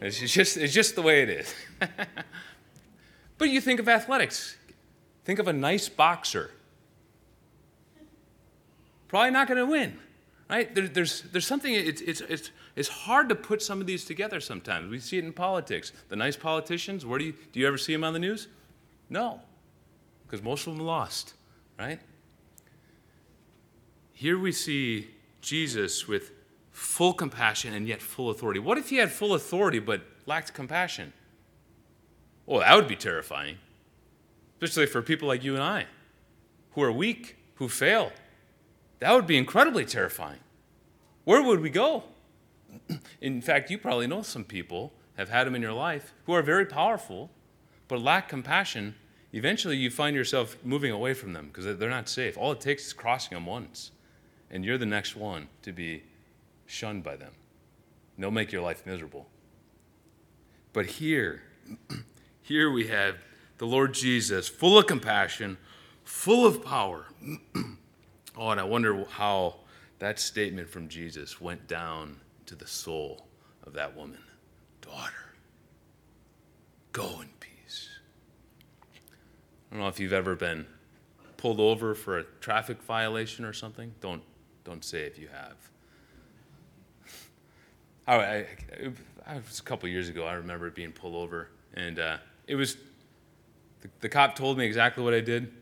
It's 0.03 0.19
just, 0.19 0.59
it's 0.59 0.75
just 0.75 0.95
the 0.95 1.01
way 1.01 1.23
it 1.23 1.31
is. 1.31 1.55
but 3.39 3.49
you 3.49 3.59
think 3.59 3.81
of 3.81 3.89
athletics. 3.89 4.59
Think 5.25 5.39
of 5.39 5.49
a 5.49 5.53
nice 5.55 5.89
boxer. 5.89 6.51
Probably 9.09 9.31
not 9.31 9.49
going 9.49 9.57
to 9.57 9.65
win, 9.65 9.99
right? 10.51 10.75
There, 10.75 10.87
there's, 10.87 11.23
there's 11.23 11.47
something, 11.47 11.73
it's, 11.73 12.03
it's, 12.03 12.21
it's, 12.21 12.51
it's 12.77 12.89
hard 12.91 13.31
to 13.31 13.35
put 13.35 13.63
some 13.63 13.81
of 13.81 13.87
these 13.87 14.05
together 14.05 14.41
sometimes. 14.41 14.91
We 14.91 14.99
see 14.99 15.17
it 15.17 15.25
in 15.25 15.33
politics. 15.33 15.93
The 16.11 16.17
nice 16.17 16.37
politicians, 16.37 17.07
where 17.07 17.19
do 17.19 17.25
you, 17.25 17.35
do 17.55 17.61
you 17.61 17.67
ever 17.67 17.79
see 17.79 17.95
them 17.95 18.05
on 18.05 18.13
the 18.13 18.19
news? 18.19 18.49
No, 19.09 19.41
because 20.27 20.43
most 20.43 20.67
of 20.67 20.77
them 20.77 20.85
lost, 20.85 21.33
right? 21.79 21.99
Here 24.13 24.39
we 24.39 24.53
see 24.53 25.09
Jesus 25.41 26.07
with 26.07 26.33
full 26.79 27.13
compassion 27.13 27.75
and 27.75 27.89
yet 27.89 28.01
full 28.01 28.31
authority. 28.31 28.61
What 28.61 28.79
if 28.79 28.91
he 28.91 28.97
had 28.97 29.11
full 29.11 29.35
authority 29.35 29.81
but 29.81 30.03
lacked 30.27 30.55
compassion? 30.55 31.13
Well, 32.47 32.61
that 32.61 32.75
would 32.77 32.87
be 32.87 32.97
terrifying, 32.97 33.59
especially 34.55 34.87
for 34.87 35.03
people 35.03 35.27
like 35.27 35.43
you 35.43 35.55
and 35.55 35.63
I, 35.63 35.87
who 36.73 36.83
are 36.83 36.93
weak, 36.93 37.37
who 37.57 37.69
fail. 37.69 38.13
That 39.01 39.13
would 39.13 39.27
be 39.27 39.37
incredibly 39.37 39.85
terrifying. 39.85 40.39
Where 41.25 41.43
would 41.43 41.61
we 41.61 41.69
go? 41.69 42.05
In 43.21 43.43
fact, 43.43 43.71
you 43.71 43.79
probably 43.79 44.07
know 44.07 44.23
some 44.23 44.45
people, 44.45 44.93
have 45.17 45.31
had 45.31 45.49
them 45.49 45.57
in 45.57 45.63
your 45.63 45.73
life, 45.73 46.15
who 46.27 46.33
are 46.33 46.43
very 46.43 46.65
powerful, 46.65 47.29
but 47.89 48.01
lack 48.01 48.29
compassion. 48.29 48.95
Eventually, 49.33 49.77
you 49.77 49.91
find 49.91 50.15
yourself 50.15 50.57
moving 50.63 50.93
away 50.93 51.13
from 51.13 51.33
them 51.33 51.49
because 51.49 51.77
they're 51.77 51.91
not 51.91 52.09
safe. 52.09 52.39
All 52.39 52.53
it 52.53 52.61
takes 52.61 52.87
is 52.87 52.93
crossing 52.93 53.35
them 53.35 53.47
once, 53.47 53.91
and 54.49 54.65
you're 54.65 54.79
the 54.79 54.87
next 54.87 55.17
one 55.17 55.49
to 55.63 55.73
be 55.73 56.05
shunned 56.69 57.03
by 57.03 57.17
them. 57.17 57.33
They'll 58.17 58.31
make 58.31 58.53
your 58.53 58.63
life 58.63 58.87
miserable. 58.87 59.27
But 60.73 60.87
here, 60.87 61.43
here 62.43 62.71
we 62.71 62.87
have 62.87 63.17
the 63.57 63.67
Lord 63.67 63.95
Jesus, 63.95 64.49
full 64.49 64.79
of 64.79 64.87
compassion, 64.87 65.57
full 66.05 66.47
of 66.47 66.65
power. 66.65 67.07
oh, 68.37 68.51
and 68.51 68.61
I 68.61 68.65
wonder 68.65 69.05
how 69.11 69.57
that 69.99 70.21
statement 70.21 70.69
from 70.69 70.89
Jesus 70.89 71.41
went 71.41 71.67
down 71.67 72.21
to 72.47 72.55
the 72.55 72.67
soul 72.67 73.27
of 73.65 73.73
that 73.73 73.97
woman. 73.97 74.21
Daughter, 74.81 75.35
go 76.93 77.21
in 77.21 77.29
peace. 77.41 77.89
I 79.71 79.75
don't 79.75 79.83
know 79.83 79.89
if 79.89 79.99
you've 79.99 80.13
ever 80.13 80.35
been 80.35 80.67
pulled 81.37 81.61
over 81.61 81.95
for 81.95 82.19
a 82.19 82.25
traffic 82.41 82.83
violation 82.83 83.45
or 83.45 83.53
something. 83.53 83.93
Don't, 84.01 84.23
don't 84.65 84.85
say 84.85 85.03
if 85.03 85.19
you 85.19 85.29
have. 85.29 85.57
I, 88.09 88.17
I, 88.17 88.47
I 89.27 89.35
was 89.37 89.61
a 89.61 89.63
couple 89.63 89.89
years 89.89 90.09
ago. 90.09 90.25
I 90.25 90.35
remember 90.35 90.67
it 90.67 90.75
being 90.75 90.93
pulled 90.93 91.15
over, 91.15 91.49
and 91.75 91.99
uh, 91.99 92.17
it 92.47 92.55
was 92.55 92.77
the, 93.83 93.89
the 94.01 94.09
cop 94.09 94.35
told 94.35 94.57
me 94.57 94.65
exactly 94.65 95.05
what 95.05 95.15
I 95.15 95.21
did. 95.21 95.53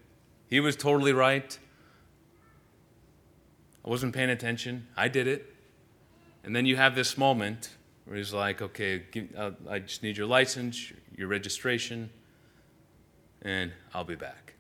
He 0.48 0.61
was 0.61 0.76
totally 0.76 1.12
right. 1.12 1.59
I 3.85 3.90
wasn't 3.90 4.14
paying 4.14 4.30
attention. 4.30 4.87
I 4.96 5.09
did 5.09 5.26
it. 5.26 5.54
And 6.44 6.54
then 6.54 6.66
you 6.66 6.76
have 6.76 6.94
this 6.94 7.18
moment 7.18 7.70
where 8.04 8.16
he's 8.16 8.32
like, 8.32 8.62
okay, 8.62 9.02
give, 9.11 9.35
uh, 9.37 9.50
I 9.68 9.80
just 9.80 10.04
need 10.04 10.16
your 10.16 10.28
license, 10.28 10.92
your 11.16 11.26
registration, 11.26 12.11
and 13.42 13.72
I'll 13.92 14.04
be 14.04 14.14
back. 14.14 14.54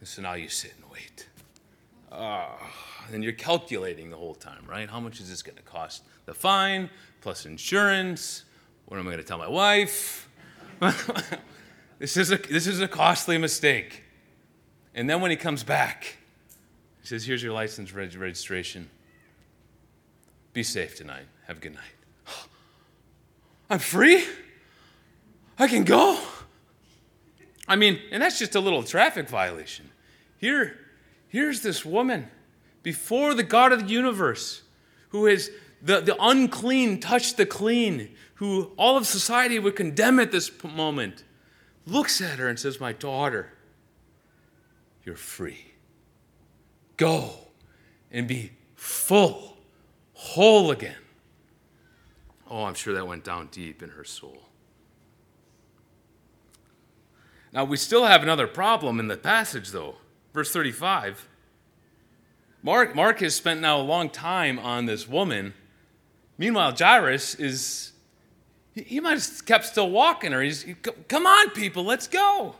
And 0.00 0.08
so 0.08 0.20
now 0.20 0.34
you 0.34 0.50
sit 0.50 0.74
and 0.76 0.90
wait. 0.90 1.28
Uh, 2.10 2.46
and 3.12 3.22
you're 3.22 3.32
calculating 3.32 4.10
the 4.10 4.16
whole 4.16 4.34
time, 4.34 4.64
right? 4.68 4.88
How 4.88 5.00
much 5.00 5.20
is 5.20 5.28
this 5.28 5.42
going 5.42 5.56
to 5.56 5.62
cost? 5.62 6.04
The 6.26 6.34
fine 6.34 6.90
plus 7.20 7.46
insurance. 7.46 8.44
What 8.86 8.98
am 8.98 9.06
I 9.06 9.10
going 9.12 9.18
to 9.18 9.24
tell 9.24 9.38
my 9.38 9.48
wife? 9.48 10.28
this, 11.98 12.16
is 12.16 12.30
a, 12.30 12.36
this 12.36 12.66
is 12.66 12.80
a 12.80 12.88
costly 12.88 13.38
mistake. 13.38 14.04
And 14.94 15.08
then 15.08 15.20
when 15.20 15.30
he 15.30 15.36
comes 15.36 15.62
back, 15.62 16.16
he 17.00 17.06
says, 17.06 17.24
Here's 17.24 17.42
your 17.42 17.52
license 17.52 17.92
reg- 17.92 18.14
registration. 18.14 18.88
Be 20.52 20.62
safe 20.62 20.96
tonight. 20.96 21.26
Have 21.46 21.58
a 21.58 21.60
good 21.60 21.74
night. 21.74 22.26
I'm 23.70 23.78
free? 23.78 24.24
I 25.58 25.68
can 25.68 25.84
go? 25.84 26.18
I 27.66 27.76
mean, 27.76 28.00
and 28.10 28.22
that's 28.22 28.38
just 28.38 28.54
a 28.54 28.60
little 28.60 28.82
traffic 28.82 29.28
violation. 29.28 29.90
Here, 30.38 30.78
here's 31.28 31.62
this 31.62 31.84
woman 31.84 32.28
before 32.82 33.34
the 33.34 33.42
God 33.42 33.72
of 33.72 33.86
the 33.86 33.92
universe, 33.92 34.62
who 35.10 35.26
has 35.26 35.50
the, 35.82 36.00
the 36.00 36.16
unclean 36.20 37.00
touched 37.00 37.36
the 37.36 37.46
clean, 37.46 38.14
who 38.34 38.72
all 38.76 38.96
of 38.96 39.06
society 39.06 39.58
would 39.58 39.76
condemn 39.76 40.18
at 40.18 40.32
this 40.32 40.50
moment, 40.64 41.24
looks 41.86 42.20
at 42.20 42.38
her 42.38 42.48
and 42.48 42.58
says, 42.58 42.80
My 42.80 42.92
daughter, 42.92 43.52
you're 45.04 45.16
free. 45.16 45.72
Go 46.96 47.30
and 48.10 48.26
be 48.26 48.52
full, 48.74 49.56
whole 50.14 50.70
again. 50.70 50.96
Oh, 52.50 52.64
I'm 52.64 52.74
sure 52.74 52.94
that 52.94 53.06
went 53.06 53.24
down 53.24 53.48
deep 53.52 53.82
in 53.82 53.90
her 53.90 54.04
soul. 54.04 54.42
Now, 57.52 57.64
we 57.64 57.76
still 57.76 58.04
have 58.04 58.22
another 58.22 58.46
problem 58.46 59.00
in 59.00 59.08
the 59.08 59.16
passage, 59.16 59.70
though. 59.70 59.96
Verse 60.38 60.52
35 60.52 61.26
Mark, 62.62 62.94
Mark 62.94 63.18
has 63.18 63.34
spent 63.34 63.60
now 63.60 63.80
a 63.80 63.82
long 63.82 64.08
time 64.08 64.56
on 64.56 64.86
this 64.86 65.08
woman. 65.08 65.52
Meanwhile, 66.38 66.76
Jairus 66.78 67.34
is, 67.34 67.90
he 68.72 69.00
might 69.00 69.14
have 69.14 69.46
kept 69.46 69.64
still 69.64 69.90
walking 69.90 70.32
or 70.32 70.40
he's, 70.40 70.64
come 71.08 71.26
on, 71.26 71.50
people, 71.50 71.82
let's 71.82 72.06
go. 72.06 72.54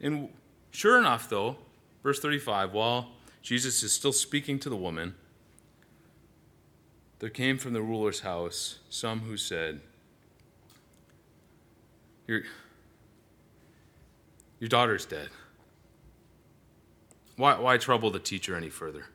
And 0.00 0.28
sure 0.70 1.00
enough, 1.00 1.28
though, 1.28 1.56
verse 2.04 2.20
35, 2.20 2.72
while 2.72 3.08
Jesus 3.42 3.82
is 3.82 3.92
still 3.92 4.12
speaking 4.12 4.60
to 4.60 4.70
the 4.70 4.76
woman, 4.76 5.16
there 7.18 7.28
came 7.28 7.58
from 7.58 7.72
the 7.72 7.82
ruler's 7.82 8.20
house 8.20 8.78
some 8.88 9.22
who 9.22 9.36
said, 9.36 9.80
Your, 12.28 12.42
your 14.60 14.68
daughter's 14.68 15.04
dead. 15.04 15.30
Why, 17.38 17.56
why 17.56 17.78
trouble 17.78 18.10
the 18.10 18.18
teacher 18.18 18.56
any 18.56 18.68
further? 18.68 19.06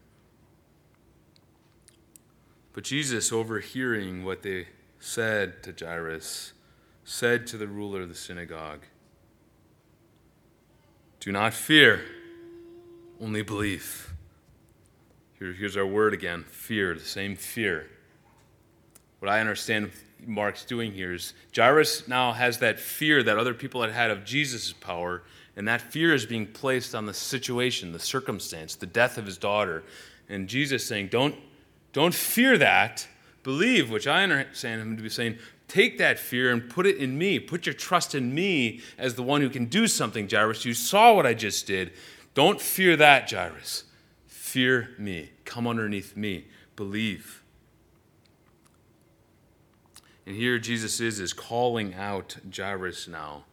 But 2.72 2.86
Jesus, 2.86 3.34
overhearing 3.34 4.24
what 4.24 4.44
they 4.44 4.68
said 5.02 5.62
to 5.64 5.86
Jairus, 5.86 6.54
said 7.04 7.46
to 7.48 7.58
the 7.58 7.68
ruler 7.68 8.04
of 8.04 8.08
the 8.08 8.16
synagogue, 8.16 8.80
Do 11.20 11.34
not 11.34 11.54
fear, 11.54 12.02
only 13.20 13.42
believe. 13.42 14.14
Here, 15.38 15.52
here's 15.52 15.76
our 15.76 15.86
word 15.86 16.14
again 16.14 16.46
fear, 16.46 16.96
the 16.96 17.02
same 17.02 17.36
fear. 17.36 17.90
What 19.20 19.30
I 19.30 19.42
understand 19.42 19.92
Mark's 20.26 20.64
doing 20.64 20.94
here 20.94 21.14
is 21.14 21.34
Jairus 21.54 22.08
now 22.08 22.32
has 22.32 22.60
that 22.60 22.80
fear 22.80 23.22
that 23.22 23.38
other 23.38 23.54
people 23.54 23.82
had 23.82 23.92
had 23.92 24.12
of 24.12 24.24
Jesus' 24.24 24.72
power 24.72 25.24
and 25.56 25.68
that 25.68 25.82
fear 25.82 26.14
is 26.14 26.26
being 26.26 26.48
placed 26.48 26.96
on 26.96 27.06
the 27.06 27.14
situation, 27.14 27.92
the 27.92 28.00
circumstance, 28.00 28.76
the 28.76 28.86
death 28.86 29.18
of 29.18 29.26
his 29.26 29.38
daughter. 29.38 29.84
And 30.28 30.48
Jesus 30.48 30.86
saying, 30.86 31.10
Don't, 31.10 31.36
don't 31.92 32.14
fear 32.14 32.58
that. 32.58 33.08
Believe, 33.44 33.92
which 33.92 34.08
I 34.08 34.24
understand 34.24 34.82
him 34.82 34.98
to 34.98 35.04
be 35.04 35.10
saying, 35.10 35.38
Take 35.68 35.98
that 36.00 36.20
fear 36.20 36.52
and 36.52 36.70
put 36.70 36.86
it 36.86 36.98
in 36.98 37.18
me. 37.18 37.40
Put 37.40 37.66
your 37.66 37.74
trust 37.74 38.16
in 38.16 38.34
me 38.34 38.82
as 38.98 39.16
the 39.16 39.24
one 39.24 39.42
who 39.42 39.50
can 39.50 39.66
do 39.66 39.88
something, 39.88 40.28
Jairus. 40.30 40.66
You 40.66 40.74
saw 40.74 41.14
what 41.14 41.26
I 41.26 41.34
just 41.34 41.68
did. 41.68 41.94
Don't 42.34 42.60
fear 42.60 42.96
that, 42.98 43.30
Jairus. 43.30 43.84
Fear 44.28 44.92
me. 44.98 45.32
Come 45.46 45.68
underneath 45.68 46.18
me. 46.18 46.48
Believe. 46.76 47.44
And 50.26 50.36
here 50.36 50.58
Jesus 50.58 51.00
is 51.00 51.20
is 51.20 51.34
calling 51.34 51.94
out 51.94 52.38
Jairus 52.56 53.08
now 53.08 53.46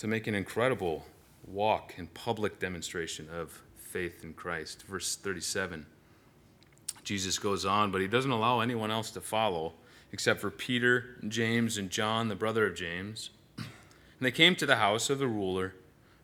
to 0.00 0.06
make 0.06 0.26
an 0.26 0.34
incredible 0.34 1.04
walk 1.46 1.92
and 1.98 2.12
public 2.14 2.58
demonstration 2.58 3.28
of 3.30 3.60
faith 3.76 4.24
in 4.24 4.32
Christ. 4.32 4.82
Verse 4.84 5.14
37. 5.14 5.84
Jesus 7.04 7.38
goes 7.38 7.66
on, 7.66 7.90
but 7.90 8.00
he 8.00 8.06
doesn't 8.06 8.30
allow 8.30 8.60
anyone 8.60 8.90
else 8.90 9.10
to 9.10 9.20
follow 9.20 9.74
except 10.10 10.40
for 10.40 10.50
Peter, 10.50 11.16
James, 11.28 11.76
and 11.76 11.90
John, 11.90 12.28
the 12.28 12.34
brother 12.34 12.66
of 12.66 12.74
James. 12.74 13.28
And 13.58 14.26
they 14.26 14.30
came 14.30 14.56
to 14.56 14.66
the 14.66 14.76
house 14.76 15.10
of 15.10 15.18
the 15.18 15.28
ruler 15.28 15.74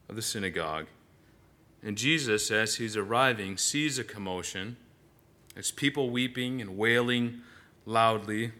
of 0.09 0.17
the 0.17 0.23
synagogue. 0.23 0.87
And 1.83 1.99
Jesus, 1.99 2.51
as 2.51 2.77
he's 2.77 2.97
arriving, 2.97 3.59
sees 3.59 3.99
a 3.99 4.05
commotion. 4.05 4.79
It's 5.55 5.71
people 5.71 6.09
weeping 6.09 6.63
and 6.63 6.79
wailing 6.79 7.41
loudly. 7.85 8.53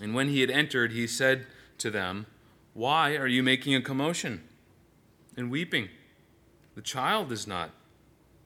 And 0.00 0.14
when 0.14 0.28
he 0.28 0.40
had 0.40 0.50
entered, 0.50 0.92
he 0.92 1.06
said 1.06 1.46
to 1.78 1.90
them, 1.90 2.26
Why 2.74 3.16
are 3.16 3.28
you 3.28 3.42
making 3.42 3.74
a 3.76 3.80
commotion 3.80 4.42
and 5.36 5.50
weeping? 5.50 5.88
The 6.74 6.82
child 6.82 7.30
is 7.30 7.46
not 7.46 7.70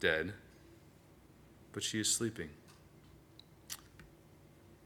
dead, 0.01 0.35
but 1.73 1.83
she 1.83 1.99
is 1.99 2.15
sleeping. 2.15 2.51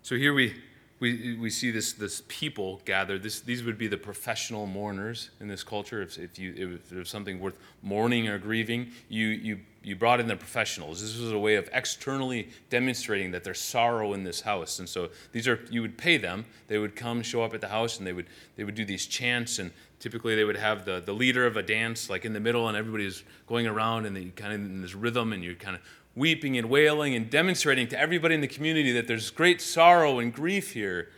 So 0.02 0.14
here 0.16 0.32
we, 0.32 0.54
we, 1.02 1.34
we 1.34 1.50
see 1.50 1.72
this, 1.72 1.94
this 1.94 2.22
people 2.28 2.80
gathered. 2.84 3.24
This, 3.24 3.40
these 3.40 3.64
would 3.64 3.76
be 3.76 3.88
the 3.88 3.96
professional 3.96 4.66
mourners 4.66 5.30
in 5.40 5.48
this 5.48 5.64
culture. 5.64 6.00
If, 6.00 6.16
if, 6.16 6.38
you, 6.38 6.78
if 6.92 7.08
something 7.08 7.40
worth 7.40 7.58
mourning 7.82 8.28
or 8.28 8.38
grieving, 8.38 8.92
you, 9.08 9.26
you, 9.26 9.58
you 9.82 9.96
brought 9.96 10.20
in 10.20 10.28
the 10.28 10.36
professionals. 10.36 11.02
This 11.02 11.18
was 11.18 11.32
a 11.32 11.38
way 11.40 11.56
of 11.56 11.68
externally 11.72 12.50
demonstrating 12.70 13.32
that 13.32 13.42
there's 13.42 13.60
sorrow 13.60 14.12
in 14.12 14.22
this 14.22 14.42
house. 14.42 14.78
And 14.78 14.88
so 14.88 15.08
these 15.32 15.48
are, 15.48 15.58
you 15.72 15.82
would 15.82 15.98
pay 15.98 16.18
them. 16.18 16.44
They 16.68 16.78
would 16.78 16.94
come, 16.94 17.20
show 17.22 17.42
up 17.42 17.52
at 17.52 17.60
the 17.60 17.68
house, 17.68 17.98
and 17.98 18.06
they 18.06 18.12
would, 18.12 18.26
they 18.54 18.62
would 18.62 18.76
do 18.76 18.84
these 18.84 19.04
chants. 19.04 19.58
And 19.58 19.72
typically 19.98 20.36
they 20.36 20.44
would 20.44 20.56
have 20.56 20.84
the, 20.84 21.02
the 21.04 21.12
leader 21.12 21.48
of 21.48 21.56
a 21.56 21.64
dance 21.64 22.10
like 22.10 22.24
in 22.24 22.32
the 22.32 22.38
middle, 22.38 22.68
and 22.68 22.76
everybody's 22.76 23.24
going 23.48 23.66
around 23.66 24.06
and 24.06 24.16
they 24.16 24.26
kind 24.26 24.52
of 24.54 24.60
in 24.60 24.82
this 24.82 24.94
rhythm, 24.94 25.32
and 25.32 25.42
you're 25.42 25.54
kind 25.56 25.74
of 25.74 25.82
weeping 26.14 26.58
and 26.58 26.68
wailing 26.68 27.14
and 27.14 27.30
demonstrating 27.30 27.88
to 27.88 27.98
everybody 27.98 28.34
in 28.34 28.40
the 28.40 28.48
community 28.48 28.92
that 28.92 29.06
there's 29.06 29.30
great 29.30 29.60
sorrow 29.60 30.18
and 30.18 30.32
grief 30.32 30.72
here. 30.72 31.08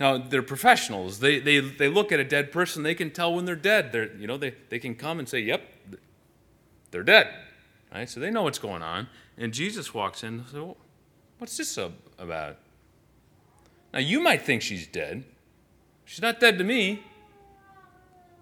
Now, 0.00 0.16
they're 0.16 0.42
professionals. 0.42 1.20
They, 1.20 1.38
they, 1.38 1.58
they 1.60 1.88
look 1.88 2.12
at 2.12 2.20
a 2.20 2.24
dead 2.24 2.52
person, 2.52 2.82
they 2.82 2.94
can 2.94 3.10
tell 3.10 3.34
when 3.34 3.44
they're 3.44 3.56
dead. 3.56 3.92
They're, 3.92 4.14
you 4.16 4.26
know, 4.26 4.36
they, 4.36 4.54
they 4.68 4.78
can 4.78 4.94
come 4.94 5.18
and 5.18 5.28
say, 5.28 5.40
yep, 5.40 5.62
they're 6.90 7.02
dead. 7.02 7.28
Right? 7.92 8.08
So 8.08 8.20
they 8.20 8.30
know 8.30 8.42
what's 8.42 8.58
going 8.58 8.82
on. 8.82 9.08
And 9.36 9.52
Jesus 9.52 9.92
walks 9.92 10.22
in 10.22 10.34
and 10.34 10.44
says, 10.46 10.54
well, 10.54 10.76
what's 11.38 11.56
this 11.56 11.76
about? 12.18 12.56
Now, 13.92 14.00
you 14.00 14.20
might 14.20 14.42
think 14.42 14.62
she's 14.62 14.86
dead. 14.86 15.24
She's 16.04 16.22
not 16.22 16.40
dead 16.40 16.58
to 16.58 16.64
me. 16.64 17.02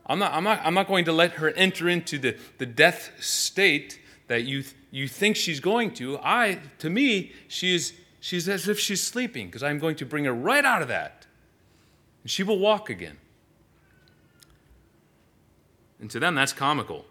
I'm 0.06 0.18
not, 0.18 0.32
I'm 0.32 0.44
not, 0.44 0.60
I'm 0.62 0.74
not 0.74 0.86
going 0.86 1.04
to 1.06 1.12
let 1.12 1.32
her 1.32 1.50
enter 1.50 1.88
into 1.88 2.18
the, 2.18 2.36
the 2.58 2.66
death 2.66 3.12
state 3.18 4.00
that 4.28 4.44
you, 4.44 4.62
you 4.96 5.08
think 5.08 5.36
she's 5.36 5.60
going 5.60 5.92
to, 5.92 6.18
I, 6.22 6.58
to 6.78 6.88
me, 6.88 7.32
she's, 7.48 7.92
she's 8.18 8.48
as 8.48 8.66
if 8.66 8.80
she's 8.80 9.02
sleeping 9.02 9.46
because 9.48 9.62
I'm 9.62 9.78
going 9.78 9.96
to 9.96 10.06
bring 10.06 10.24
her 10.24 10.32
right 10.32 10.64
out 10.64 10.80
of 10.80 10.88
that. 10.88 11.26
And 12.22 12.30
she 12.30 12.42
will 12.42 12.58
walk 12.58 12.88
again. 12.88 13.18
And 16.00 16.10
to 16.10 16.18
them, 16.18 16.34
that's 16.34 16.54
comical. 16.54 17.04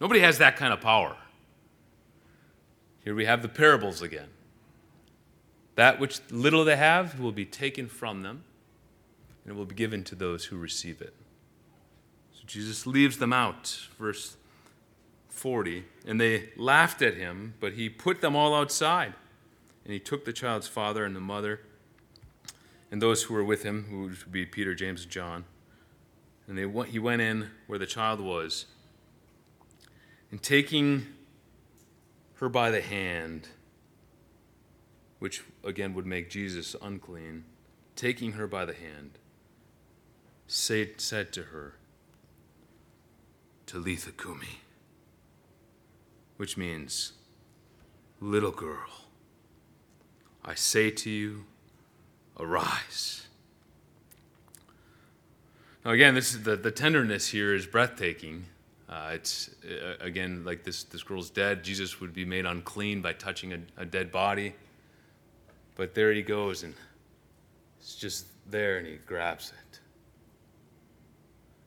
Nobody 0.00 0.20
has 0.20 0.38
that 0.38 0.56
kind 0.56 0.72
of 0.72 0.80
power. 0.80 1.16
Here 3.04 3.14
we 3.14 3.26
have 3.26 3.42
the 3.42 3.48
parables 3.48 4.00
again. 4.00 4.28
That 5.74 6.00
which 6.00 6.20
little 6.30 6.64
they 6.64 6.76
have 6.76 7.20
will 7.20 7.32
be 7.32 7.44
taken 7.44 7.88
from 7.88 8.22
them, 8.22 8.42
and 9.44 9.52
it 9.52 9.56
will 9.56 9.66
be 9.66 9.74
given 9.74 10.02
to 10.04 10.14
those 10.14 10.46
who 10.46 10.56
receive 10.56 11.02
it. 11.02 11.12
So 12.32 12.40
Jesus 12.46 12.86
leaves 12.86 13.18
them 13.18 13.34
out. 13.34 13.86
Verse 13.98 14.37
40. 15.38 15.84
And 16.06 16.20
they 16.20 16.50
laughed 16.56 17.00
at 17.00 17.14
him, 17.14 17.54
but 17.60 17.74
he 17.74 17.88
put 17.88 18.20
them 18.20 18.34
all 18.34 18.54
outside. 18.54 19.14
And 19.84 19.92
he 19.92 20.00
took 20.00 20.24
the 20.24 20.32
child's 20.32 20.68
father 20.68 21.04
and 21.04 21.16
the 21.16 21.20
mother 21.20 21.60
and 22.90 23.00
those 23.00 23.24
who 23.24 23.34
were 23.34 23.44
with 23.44 23.62
him, 23.62 23.86
who 23.88 24.02
would 24.02 24.32
be 24.32 24.44
Peter, 24.46 24.74
James, 24.74 25.02
and 25.02 25.10
John. 25.10 25.44
And 26.46 26.58
they, 26.58 26.90
he 26.90 26.98
went 26.98 27.22
in 27.22 27.50
where 27.66 27.78
the 27.78 27.86
child 27.86 28.20
was. 28.20 28.66
And 30.30 30.42
taking 30.42 31.06
her 32.34 32.48
by 32.48 32.70
the 32.70 32.80
hand, 32.80 33.48
which 35.18 35.42
again 35.64 35.94
would 35.94 36.06
make 36.06 36.30
Jesus 36.30 36.74
unclean, 36.80 37.44
taking 37.96 38.32
her 38.32 38.46
by 38.46 38.64
the 38.64 38.74
hand, 38.74 39.12
said, 40.46 41.00
said 41.00 41.32
to 41.32 41.44
her, 41.44 41.74
Talitha 43.66 44.12
Kumi 44.12 44.60
which 46.38 46.56
means, 46.56 47.12
Little 48.20 48.50
girl, 48.50 48.88
I 50.44 50.54
say 50.54 50.90
to 50.90 51.10
you, 51.10 51.44
arise. 52.40 53.28
Now, 55.84 55.92
again, 55.92 56.14
this 56.14 56.32
is 56.32 56.42
the, 56.42 56.56
the 56.56 56.70
tenderness 56.70 57.28
here 57.28 57.54
is 57.54 57.66
breathtaking. 57.66 58.46
Uh, 58.88 59.10
it's 59.12 59.50
uh, 59.64 59.94
again 60.00 60.44
like 60.44 60.64
this 60.64 60.84
this 60.84 61.02
girl's 61.02 61.30
dead. 61.30 61.62
Jesus 61.62 62.00
would 62.00 62.14
be 62.14 62.24
made 62.24 62.46
unclean 62.46 63.02
by 63.02 63.12
touching 63.12 63.52
a, 63.52 63.58
a 63.76 63.84
dead 63.84 64.10
body. 64.10 64.54
But 65.76 65.94
there 65.94 66.12
he 66.12 66.22
goes, 66.22 66.62
and 66.62 66.74
it's 67.78 67.94
just 67.94 68.26
there, 68.50 68.78
and 68.78 68.86
he 68.86 68.96
grabs 69.06 69.50
it. 69.50 69.80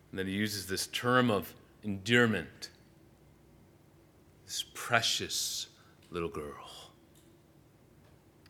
And 0.10 0.20
then 0.20 0.28
he 0.28 0.34
uses 0.34 0.66
this 0.66 0.88
term 0.88 1.32
of 1.32 1.54
endearment 1.84 2.71
this 4.52 4.66
precious 4.74 5.68
little 6.10 6.28
girl. 6.28 6.92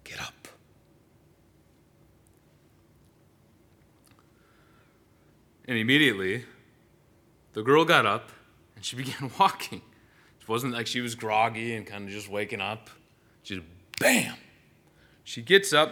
Get 0.04 0.20
up. 0.20 0.48
And 5.66 5.78
immediately, 5.78 6.46
the 7.54 7.62
girl 7.62 7.86
got 7.86 8.08
up 8.08 8.32
and 8.76 8.84
she 8.84 8.96
began 9.04 9.30
walking. 9.40 9.84
It 10.42 10.50
wasn't 10.50 10.74
like 10.74 10.88
she 10.88 11.02
was 11.02 11.14
groggy 11.14 11.76
and 11.76 11.86
kind 11.86 12.06
of 12.06 12.10
just 12.10 12.28
waking 12.28 12.62
up. 12.62 12.90
She 13.44 13.64
bam! 14.00 14.38
She 15.24 15.44
gets 15.44 15.72
up 15.72 15.92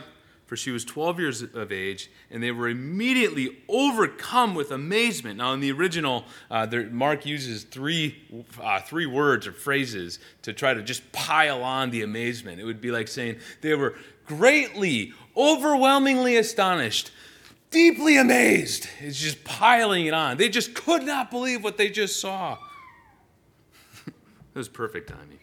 for 0.50 0.58
she 0.58 0.72
was 0.72 0.84
12 0.84 1.20
years 1.20 1.42
of 1.44 1.72
age, 1.72 2.10
and 2.32 2.42
they 2.42 2.50
were 2.50 2.68
immediately 2.68 3.56
overcome 3.68 4.56
with 4.56 4.72
amazement. 4.72 5.38
Now, 5.38 5.54
in 5.54 5.60
the 5.60 5.72
original, 5.72 6.26
uh, 6.50 6.66
there, 6.66 6.90
Mark 6.90 7.24
uses 7.24 7.62
three, 7.62 8.16
uh, 8.60 8.82
three 8.82 9.06
words 9.06 9.46
or 9.46 9.52
phrases 9.52 10.18
to 10.42 10.52
try 10.52 10.74
to 10.74 10.82
just 10.82 11.12
pile 11.12 11.62
on 11.62 11.92
the 11.92 12.02
amazement. 12.02 12.60
It 12.60 12.64
would 12.64 12.82
be 12.82 12.90
like 12.90 13.08
saying 13.08 13.38
they 13.62 13.76
were 13.76 13.94
greatly, 14.26 15.14
overwhelmingly 15.38 16.36
astonished, 16.36 17.12
deeply 17.70 18.18
amazed. 18.18 18.90
It's 19.02 19.20
just 19.20 19.44
piling 19.44 20.08
it 20.08 20.16
on. 20.16 20.38
They 20.38 20.50
just 20.50 20.74
could 20.74 21.04
not 21.04 21.30
believe 21.30 21.64
what 21.64 21.78
they 21.78 21.92
just 21.92 22.20
saw. 22.20 22.58
it 24.08 24.14
was 24.56 24.68
perfect 24.68 25.10
timing. 25.10 25.38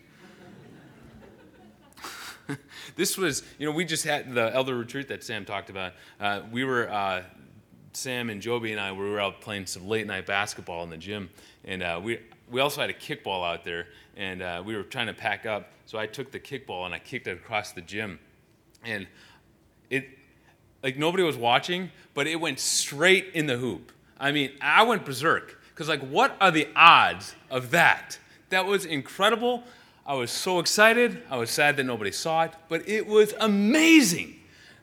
this 2.97 3.17
was, 3.17 3.43
you 3.59 3.67
know, 3.67 3.73
we 3.73 3.85
just 3.85 4.05
had 4.05 4.35
the 4.35 4.55
elder 4.55 4.77
retreat 4.77 5.09
that 5.09 5.25
Sam 5.25 5.45
talked 5.45 5.71
about. 5.71 5.93
Uh, 6.21 6.43
we 6.51 6.65
were, 6.65 6.91
uh, 6.91 7.23
Sam 7.93 8.31
and 8.31 8.43
Joby 8.43 8.73
and 8.73 8.81
I, 8.81 8.93
we 8.93 9.09
were 9.09 9.21
out 9.21 9.41
playing 9.41 9.67
some 9.67 9.89
late 9.89 10.07
night 10.07 10.27
basketball 10.27 10.83
in 10.85 10.91
the 10.91 10.97
gym. 10.97 11.31
And 11.65 11.83
uh, 11.83 12.01
we, 12.03 12.21
we 12.51 12.61
also 12.61 12.81
had 12.81 12.91
a 12.91 12.95
kickball 12.95 13.47
out 13.47 13.65
there. 13.65 13.87
And 14.17 14.43
uh, 14.43 14.63
we 14.65 14.77
were 14.77 14.83
trying 14.83 15.07
to 15.07 15.15
pack 15.15 15.47
up. 15.47 15.71
So 15.87 15.99
I 15.99 16.07
took 16.07 16.31
the 16.31 16.41
kickball 16.41 16.85
and 16.85 16.95
I 16.95 16.99
kicked 16.99 17.27
it 17.27 17.33
across 17.33 17.73
the 17.73 17.81
gym. 17.81 18.19
And 18.85 19.07
it, 19.91 20.09
like 20.83 20.97
nobody 20.97 21.23
was 21.23 21.37
watching, 21.37 21.91
but 22.15 22.27
it 22.27 22.37
went 22.37 22.61
straight 22.61 23.31
in 23.35 23.47
the 23.47 23.57
hoop. 23.57 23.93
I 24.19 24.33
mean, 24.33 24.53
I 24.61 24.83
went 24.83 25.05
berserk. 25.05 25.61
Because, 25.77 25.91
like, 25.91 26.01
what 26.09 26.35
are 26.41 26.51
the 26.51 26.69
odds 26.75 27.35
of 27.51 27.71
that? 27.73 28.19
That 28.49 28.65
was 28.65 28.87
incredible. 28.87 29.63
I 30.07 30.15
was 30.15 30.31
so 30.31 30.61
excited. 30.61 31.23
I 31.29 31.37
was 31.37 31.51
sad 31.51 31.77
that 31.79 31.85
nobody 31.85 32.13
saw 32.13 32.45
it, 32.45 32.53
but 32.69 32.89
it 32.89 33.09
was 33.09 33.35
amazing. 33.41 34.37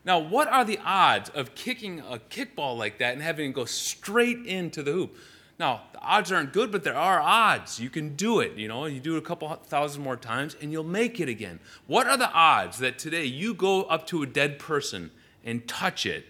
Now, 0.03 0.19
what 0.19 0.49
are 0.49 0.65
the 0.65 0.79
odds 0.83 1.29
of 1.29 1.55
kicking 1.55 2.01
a 2.01 2.17
kickball 2.17 2.77
like 2.77 2.97
that 2.97 3.13
and 3.13 3.21
having 3.21 3.51
it 3.51 3.53
go 3.53 3.63
straight 3.63 4.45
into 4.45 4.83
the 4.83 4.91
hoop? 4.91 5.15
Now, 5.57 5.83
the 5.93 5.99
odds 6.01 6.29
aren't 6.29 6.51
good, 6.51 6.73
but 6.73 6.83
there 6.83 6.97
are 6.97 7.21
odds. 7.21 7.79
You 7.79 7.89
can 7.89 8.15
do 8.17 8.41
it. 8.41 8.57
You 8.57 8.67
know, 8.67 8.85
you 8.85 8.99
do 8.99 9.15
it 9.15 9.19
a 9.19 9.21
couple 9.21 9.47
thousand 9.47 10.03
more 10.03 10.17
times 10.17 10.57
and 10.61 10.73
you'll 10.73 10.83
make 10.83 11.21
it 11.21 11.29
again. 11.29 11.61
What 11.87 12.05
are 12.05 12.17
the 12.17 12.29
odds 12.29 12.79
that 12.79 12.99
today 12.99 13.23
you 13.23 13.53
go 13.53 13.83
up 13.83 14.05
to 14.07 14.23
a 14.23 14.25
dead 14.25 14.59
person 14.59 15.11
and 15.45 15.65
touch 15.69 16.05
it 16.05 16.25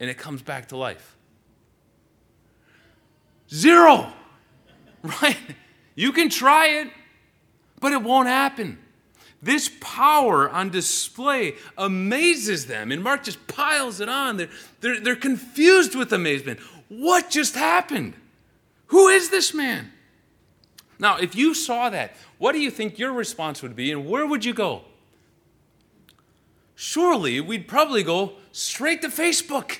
and 0.00 0.08
it 0.08 0.16
comes 0.16 0.40
back 0.40 0.68
to 0.68 0.76
life? 0.78 1.16
Zero, 3.52 4.10
right? 5.02 5.36
You 5.94 6.12
can 6.12 6.30
try 6.30 6.68
it, 6.68 6.88
but 7.82 7.92
it 7.92 8.02
won't 8.02 8.28
happen. 8.28 8.78
This 9.42 9.68
power 9.80 10.48
on 10.48 10.70
display 10.70 11.56
amazes 11.76 12.66
them, 12.66 12.92
and 12.92 13.02
Mark 13.02 13.24
just 13.24 13.44
piles 13.48 14.00
it 14.00 14.08
on. 14.08 14.36
They're, 14.36 14.48
they're, 14.80 15.00
they're 15.00 15.16
confused 15.16 15.96
with 15.96 16.12
amazement. 16.12 16.60
What 16.88 17.28
just 17.28 17.56
happened? 17.56 18.14
Who 18.86 19.08
is 19.08 19.30
this 19.30 19.52
man? 19.52 19.90
Now, 21.00 21.16
if 21.18 21.34
you 21.34 21.54
saw 21.54 21.90
that, 21.90 22.14
what 22.38 22.52
do 22.52 22.60
you 22.60 22.70
think 22.70 23.00
your 23.00 23.12
response 23.12 23.62
would 23.62 23.74
be, 23.74 23.90
and 23.90 24.06
where 24.06 24.26
would 24.26 24.44
you 24.44 24.54
go? 24.54 24.82
Surely 26.76 27.40
we'd 27.40 27.66
probably 27.66 28.04
go 28.04 28.34
straight 28.52 29.02
to 29.02 29.08
Facebook. 29.08 29.78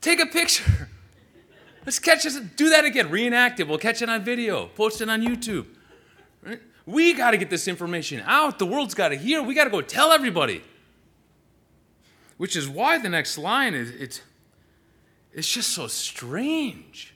Take 0.00 0.20
a 0.20 0.26
picture. 0.26 0.88
Let's 1.84 1.98
catch 1.98 2.24
us, 2.26 2.38
do 2.54 2.70
that 2.70 2.84
again, 2.84 3.10
reenact 3.10 3.58
it. 3.58 3.66
We'll 3.66 3.78
catch 3.78 4.02
it 4.02 4.08
on 4.08 4.22
video, 4.22 4.66
post 4.66 5.00
it 5.00 5.10
on 5.10 5.20
YouTube. 5.20 5.66
We 6.90 7.14
got 7.14 7.30
to 7.30 7.36
get 7.36 7.50
this 7.50 7.68
information 7.68 8.22
out. 8.26 8.58
The 8.58 8.66
world's 8.66 8.94
got 8.94 9.10
to 9.10 9.16
hear. 9.16 9.42
We 9.42 9.54
got 9.54 9.64
to 9.64 9.70
go 9.70 9.80
tell 9.80 10.10
everybody. 10.10 10.62
Which 12.36 12.56
is 12.56 12.68
why 12.68 12.98
the 12.98 13.08
next 13.08 13.38
line 13.38 13.74
is 13.74 13.90
it's, 13.90 14.22
it's 15.32 15.48
just 15.48 15.70
so 15.70 15.86
strange. 15.86 17.14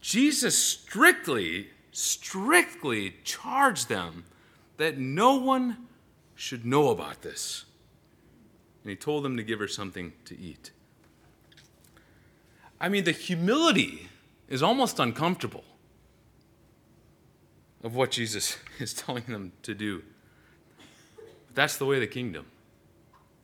Jesus 0.00 0.58
strictly, 0.58 1.68
strictly 1.92 3.14
charged 3.22 3.88
them 3.88 4.24
that 4.78 4.98
no 4.98 5.36
one 5.36 5.76
should 6.34 6.64
know 6.64 6.88
about 6.88 7.22
this. 7.22 7.64
And 8.82 8.90
he 8.90 8.96
told 8.96 9.24
them 9.24 9.36
to 9.36 9.42
give 9.42 9.58
her 9.60 9.68
something 9.68 10.14
to 10.24 10.36
eat. 10.38 10.72
I 12.80 12.88
mean, 12.88 13.04
the 13.04 13.12
humility 13.12 14.08
is 14.48 14.62
almost 14.62 14.98
uncomfortable 14.98 15.64
of 17.82 17.94
what 17.94 18.10
Jesus 18.10 18.56
is 18.78 18.92
telling 18.92 19.24
them 19.24 19.52
to 19.62 19.74
do. 19.74 20.02
But 21.16 21.54
that's 21.54 21.76
the 21.76 21.86
way 21.86 21.96
of 21.96 22.00
the 22.00 22.06
kingdom. 22.06 22.46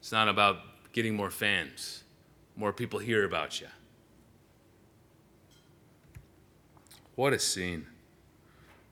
It's 0.01 0.13
not 0.13 0.29
about 0.29 0.59
getting 0.93 1.15
more 1.15 1.31
fans, 1.31 2.05
more 2.57 2.73
people 2.73 2.99
hear 2.99 3.25
about 3.25 3.61
you. 3.61 3.69
What 7.15 7.33
a 7.33 7.39
scene. 7.39 7.87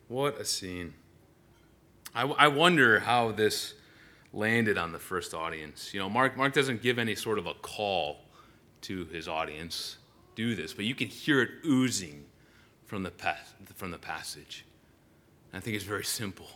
What 0.08 0.38
a 0.38 0.44
scene. 0.44 0.94
I, 2.14 2.22
I 2.22 2.48
wonder 2.48 3.00
how 3.00 3.32
this 3.32 3.74
landed 4.32 4.78
on 4.78 4.92
the 4.92 4.98
first 4.98 5.34
audience. 5.34 5.92
You 5.92 6.00
know, 6.00 6.08
Mark, 6.08 6.36
Mark 6.36 6.52
doesn't 6.52 6.82
give 6.82 6.98
any 6.98 7.14
sort 7.14 7.38
of 7.38 7.46
a 7.46 7.54
call 7.54 8.20
to 8.82 9.04
his 9.06 9.28
audience 9.28 9.96
do 10.34 10.54
this, 10.54 10.72
but 10.72 10.84
you 10.84 10.94
can 10.94 11.08
hear 11.08 11.42
it 11.42 11.50
oozing 11.64 12.24
from 12.86 13.02
the, 13.02 13.10
pas- 13.10 13.54
from 13.74 13.90
the 13.90 13.98
passage. 13.98 14.64
I 15.52 15.60
think 15.60 15.76
it's 15.76 15.84
very 15.84 16.04
simple. 16.04 16.48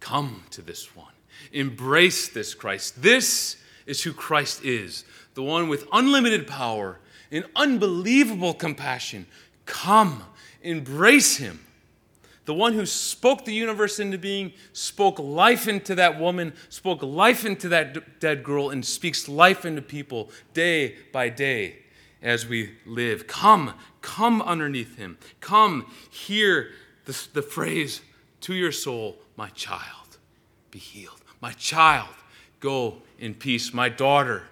Come 0.00 0.42
to 0.50 0.62
this 0.62 0.94
one. 0.96 1.12
Embrace 1.52 2.28
this 2.28 2.54
Christ. 2.54 3.02
This 3.02 3.56
is 3.86 4.02
who 4.02 4.12
Christ 4.12 4.64
is 4.64 5.04
the 5.34 5.42
one 5.42 5.68
with 5.68 5.86
unlimited 5.92 6.48
power 6.48 6.98
and 7.30 7.44
unbelievable 7.54 8.54
compassion. 8.54 9.24
Come, 9.66 10.24
embrace 10.62 11.36
him. 11.36 11.60
The 12.44 12.54
one 12.54 12.72
who 12.72 12.86
spoke 12.86 13.44
the 13.44 13.52
universe 13.52 14.00
into 14.00 14.18
being, 14.18 14.52
spoke 14.72 15.18
life 15.20 15.68
into 15.68 15.94
that 15.94 16.18
woman, 16.18 16.54
spoke 16.70 17.02
life 17.02 17.44
into 17.44 17.68
that 17.68 17.94
d- 17.94 18.00
dead 18.18 18.42
girl, 18.42 18.70
and 18.70 18.84
speaks 18.84 19.28
life 19.28 19.64
into 19.64 19.82
people 19.82 20.30
day 20.54 20.96
by 21.12 21.28
day 21.28 21.76
as 22.20 22.46
we 22.46 22.72
live. 22.84 23.26
Come, 23.26 23.74
come 24.00 24.42
underneath 24.42 24.96
him. 24.96 25.18
Come, 25.40 25.86
hear 26.10 26.70
the, 27.08 27.42
phrase 27.42 28.02
to 28.42 28.54
your 28.54 28.72
soul, 28.72 29.16
my 29.36 29.48
child, 29.50 30.18
be 30.70 30.78
healed. 30.78 31.22
My 31.40 31.52
child, 31.52 32.14
go 32.60 32.98
in 33.18 33.34
peace. 33.34 33.72
My 33.72 33.88
daughter, 33.88 34.44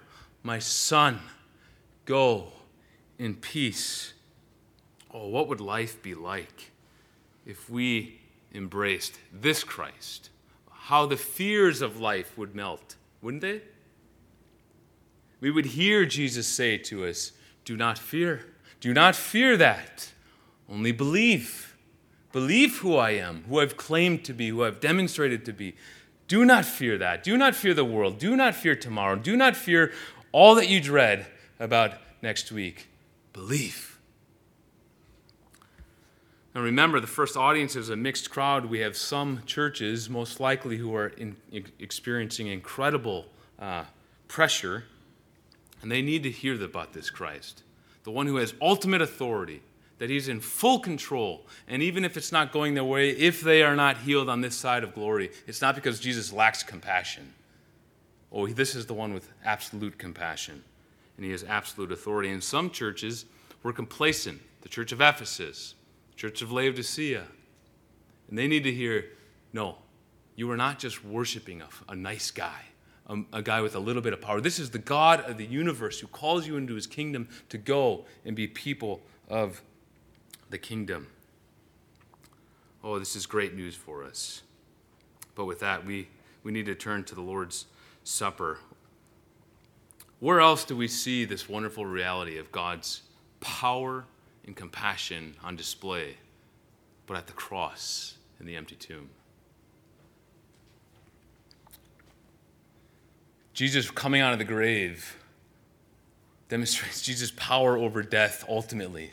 my 0.43 0.59
son, 0.59 1.21
go 2.05 2.53
in 3.19 3.35
peace. 3.35 4.15
Oh, 5.13 5.29
what 5.29 5.49
would 5.49 5.61
life 5.61 6.03
be 6.03 6.15
like 6.15 6.71
if 7.45 7.69
we 7.69 8.21
embraced 8.55 9.19
this 9.33 9.63
Christ? 9.63 10.31
How 10.71 11.05
the 11.07 11.17
fears 11.17 11.83
of 11.83 12.01
life 12.01 12.39
would 12.39 12.55
melt, 12.55 12.97
wouldn't 13.21 13.43
they? 13.43 13.61
We 15.41 15.51
would 15.51 15.67
hear 15.67 16.07
Jesus 16.07 16.47
say 16.47 16.79
to 16.79 17.05
us, 17.07 17.33
Do 17.65 17.77
not 17.77 17.99
fear. 17.99 18.47
Do 18.81 18.95
not 18.95 19.15
fear 19.15 19.57
that. 19.57 20.13
Only 20.71 20.93
believe. 20.93 21.76
Believe 22.33 22.79
who 22.79 22.97
I 22.97 23.11
am, 23.11 23.45
who 23.49 23.61
I've 23.61 23.77
claimed 23.77 24.25
to 24.25 24.33
be, 24.33 24.49
who 24.49 24.65
I've 24.65 24.81
demonstrated 24.81 25.45
to 25.47 25.53
be. 25.53 25.75
Do 26.29 26.45
not 26.45 26.65
fear 26.65 26.99
that. 26.99 27.23
Do 27.23 27.37
not 27.37 27.55
fear 27.55 27.73
the 27.73 27.85
world. 27.85 28.19
Do 28.19 28.37
not 28.37 28.55
fear 28.55 28.75
tomorrow. 28.75 29.17
Do 29.17 29.37
not 29.37 29.57
fear 29.57 29.93
all 30.33 30.55
that 30.57 30.69
you 30.69 30.81
dread 30.81 31.27
about 31.61 31.93
next 32.23 32.51
week. 32.51 32.89
Believe. 33.33 33.99
Now 36.55 36.63
remember, 36.63 37.01
the 37.01 37.07
first 37.07 37.37
audience 37.37 37.77
is 37.77 37.91
a 37.91 37.97
mixed 37.97 38.31
crowd. 38.31 38.67
We 38.67 38.79
have 38.81 38.97
some 38.97 39.43
churches, 39.45 40.09
most 40.09 40.41
likely, 40.41 40.79
who 40.79 40.95
are 40.95 41.09
in, 41.09 41.37
experiencing 41.79 42.47
incredible 42.47 43.27
uh, 43.59 43.85
pressure, 44.27 44.85
and 45.83 45.93
they 45.93 46.01
need 46.01 46.23
to 46.23 46.31
hear 46.31 46.63
about 46.65 46.95
this 46.95 47.11
Christ, 47.11 47.63
the 48.05 48.11
one 48.11 48.27
who 48.27 48.37
has 48.37 48.55
ultimate 48.63 49.03
authority, 49.03 49.61
that 49.99 50.11
He's 50.11 50.29
in 50.29 50.41
full 50.41 50.79
control. 50.79 51.47
And 51.69 51.83
even 51.83 52.05
if 52.05 52.17
it's 52.17 52.33
not 52.33 52.53
going 52.53 52.75
their 52.75 52.85
way, 52.85 53.11
if 53.11 53.41
they 53.41 53.63
are 53.63 53.77
not 53.77 53.99
healed 53.99 54.29
on 54.29 54.41
this 54.41 54.57
side 54.57 54.85
of 54.85 54.95
glory, 54.95 55.31
it's 55.47 55.61
not 55.61 55.75
because 55.75 56.01
Jesus 56.01 56.33
lacks 56.33 56.63
compassion. 56.63 57.33
Oh, 58.33 58.47
this 58.47 58.75
is 58.75 58.87
the 58.87 58.95
one 58.95 59.15
with 59.15 59.31
absolute 59.45 59.99
compassion, 59.99 60.63
and 61.17 61.25
He 61.25 61.31
has 61.31 61.45
absolute 61.45 61.93
authority. 61.93 62.31
In 62.31 62.41
some 62.41 62.71
churches, 62.71 63.25
we're 63.63 63.73
complacent. 63.73 64.41
The 64.63 64.69
Church 64.69 64.91
of 64.91 65.01
Ephesus, 65.01 65.75
Church 66.17 66.43
of 66.43 66.51
Laodicea. 66.51 67.25
And 68.29 68.37
they 68.37 68.49
need 68.49 68.65
to 68.65 68.73
hear 68.73 69.07
no, 69.53 69.79
you 70.35 70.51
are 70.51 70.57
not 70.57 70.79
just 70.79 71.05
worshiping 71.05 71.63
a, 71.63 71.69
a 71.89 71.97
nice 71.97 72.31
guy. 72.31 72.63
A, 73.09 73.23
a, 73.33 73.43
guy 73.43 73.61
with 73.61 73.77
a 73.77 73.79
little 73.79 74.03
bit 74.03 74.13
of 74.13 74.21
power. 74.21 74.41
This 74.41 74.59
is 74.59 74.71
the 74.71 74.81
God 74.81 75.21
of 75.31 75.39
the 75.39 75.47
universe 75.47 76.01
who 76.01 76.09
calls 76.09 76.45
you 76.45 76.57
into 76.57 76.75
his 76.75 76.89
kingdom 76.89 77.29
to 77.51 77.57
go 77.57 78.05
and 78.25 78.35
be 78.35 78.49
people 78.49 79.01
of 79.29 79.63
the 80.51 80.59
kingdom. 80.59 81.09
Oh, 82.83 82.99
this 82.99 83.17
is 83.17 83.27
great 83.27 83.55
news 83.55 83.75
for 83.75 84.05
us. 84.05 84.43
But 85.35 85.47
with 85.47 85.61
that, 85.61 85.85
we, 85.85 86.09
we 86.43 86.53
need 86.53 86.67
to 86.67 86.75
turn 86.75 87.05
to 87.05 87.15
the 87.15 87.21
Lord's 87.21 87.67
Supper. 88.05 88.59
Where 90.21 90.41
else 90.41 90.65
do 90.65 90.77
we 90.77 90.89
see 90.89 91.25
this 91.25 91.49
wonderful 91.49 91.85
reality 91.85 92.39
of 92.39 92.53
God's 92.53 93.03
power 93.41 94.05
and 94.47 94.55
compassion 94.55 95.35
on 95.43 95.57
display 95.57 96.17
but 97.07 97.17
at 97.17 97.27
the 97.27 97.33
cross 97.33 98.17
in 98.41 98.47
the 98.47 98.57
empty 98.57 98.77
tomb? 98.77 99.11
Jesus 103.53 103.91
coming 103.91 104.21
out 104.21 104.33
of 104.33 104.39
the 104.39 104.45
grave 104.45 105.17
demonstrates 106.49 107.03
Jesus' 107.03 107.33
power 107.37 107.77
over 107.77 108.03
death 108.03 108.45
ultimately 108.49 109.11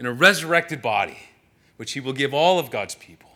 in 0.00 0.06
a 0.06 0.12
resurrected 0.12 0.80
body, 0.80 1.18
which 1.76 1.92
he 1.92 2.00
will 2.00 2.14
give 2.14 2.32
all 2.32 2.58
of 2.58 2.70
God's 2.70 2.94
people 2.94 3.30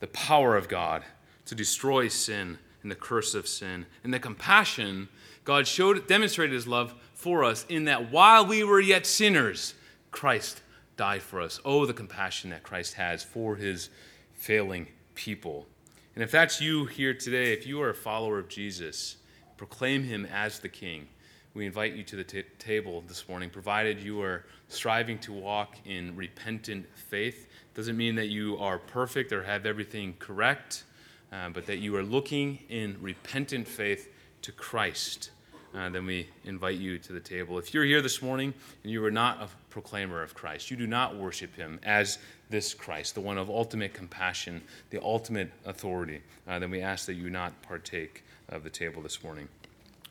the 0.00 0.06
power 0.06 0.56
of 0.56 0.66
God 0.66 1.04
to 1.44 1.54
destroy 1.54 2.08
sin 2.08 2.58
and 2.82 2.90
the 2.90 2.96
curse 2.96 3.34
of 3.34 3.46
sin. 3.46 3.84
And 4.02 4.12
the 4.12 4.18
compassion 4.18 5.10
God 5.44 5.66
showed, 5.66 6.08
demonstrated 6.08 6.54
his 6.54 6.66
love 6.66 6.94
for 7.12 7.44
us 7.44 7.66
in 7.68 7.84
that 7.84 8.10
while 8.10 8.46
we 8.46 8.64
were 8.64 8.80
yet 8.80 9.04
sinners, 9.04 9.74
Christ 10.10 10.62
died 10.96 11.22
for 11.22 11.42
us. 11.42 11.60
Oh, 11.62 11.84
the 11.84 11.92
compassion 11.92 12.48
that 12.50 12.62
Christ 12.62 12.94
has 12.94 13.22
for 13.22 13.56
his 13.56 13.90
failing 14.32 14.88
people. 15.14 15.66
And 16.14 16.24
if 16.24 16.30
that's 16.30 16.58
you 16.58 16.86
here 16.86 17.12
today, 17.12 17.52
if 17.52 17.66
you 17.66 17.82
are 17.82 17.90
a 17.90 17.94
follower 17.94 18.38
of 18.38 18.48
Jesus, 18.48 19.16
proclaim 19.58 20.04
him 20.04 20.26
as 20.32 20.58
the 20.58 20.70
King 20.70 21.08
we 21.54 21.66
invite 21.66 21.94
you 21.94 22.02
to 22.04 22.16
the 22.16 22.24
t- 22.24 22.44
table 22.58 23.04
this 23.06 23.28
morning, 23.28 23.50
provided 23.50 24.00
you 24.00 24.22
are 24.22 24.46
striving 24.72 25.18
to 25.18 25.32
walk 25.32 25.76
in 25.84 26.16
repentant 26.16 26.86
faith. 26.94 27.48
Doesn't 27.74 27.96
mean 27.96 28.14
that 28.16 28.28
you 28.28 28.56
are 28.58 28.78
perfect 28.78 29.32
or 29.32 29.42
have 29.42 29.66
everything 29.66 30.14
correct, 30.18 30.84
uh, 31.32 31.50
but 31.50 31.66
that 31.66 31.78
you 31.78 31.94
are 31.96 32.02
looking 32.02 32.58
in 32.68 32.96
repentant 33.00 33.68
faith 33.68 34.08
to 34.42 34.52
Christ. 34.52 35.30
Uh, 35.74 35.88
then 35.88 36.04
we 36.04 36.28
invite 36.44 36.76
you 36.76 36.98
to 36.98 37.12
the 37.12 37.20
table. 37.20 37.58
If 37.58 37.72
you're 37.72 37.84
here 37.84 38.02
this 38.02 38.20
morning 38.20 38.52
and 38.82 38.92
you 38.92 39.02
are 39.04 39.10
not 39.10 39.40
a 39.40 39.48
proclaimer 39.70 40.22
of 40.22 40.34
Christ, 40.34 40.70
you 40.70 40.76
do 40.76 40.86
not 40.86 41.16
worship 41.16 41.54
him 41.56 41.80
as 41.82 42.18
this 42.50 42.74
Christ, 42.74 43.14
the 43.14 43.22
one 43.22 43.38
of 43.38 43.48
ultimate 43.48 43.94
compassion, 43.94 44.60
the 44.90 45.02
ultimate 45.02 45.50
authority, 45.64 46.20
uh, 46.46 46.58
then 46.58 46.70
we 46.70 46.82
ask 46.82 47.06
that 47.06 47.14
you 47.14 47.30
not 47.30 47.60
partake 47.62 48.22
of 48.50 48.64
the 48.64 48.70
table 48.70 49.00
this 49.00 49.22
morning. 49.24 49.48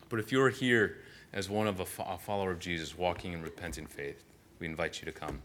But 0.10 0.20
if 0.20 0.32
you're 0.32 0.50
here 0.50 0.98
as 1.32 1.48
one 1.48 1.68
of 1.68 1.80
a, 1.80 1.86
fo- 1.86 2.08
a 2.10 2.18
follower 2.18 2.52
of 2.52 2.60
Jesus 2.60 2.98
walking 2.98 3.34
in 3.34 3.44
repentant 3.44 3.92
faith, 3.92 4.24
we 4.62 4.68
invite 4.68 5.02
you 5.02 5.06
to 5.06 5.12
come. 5.12 5.42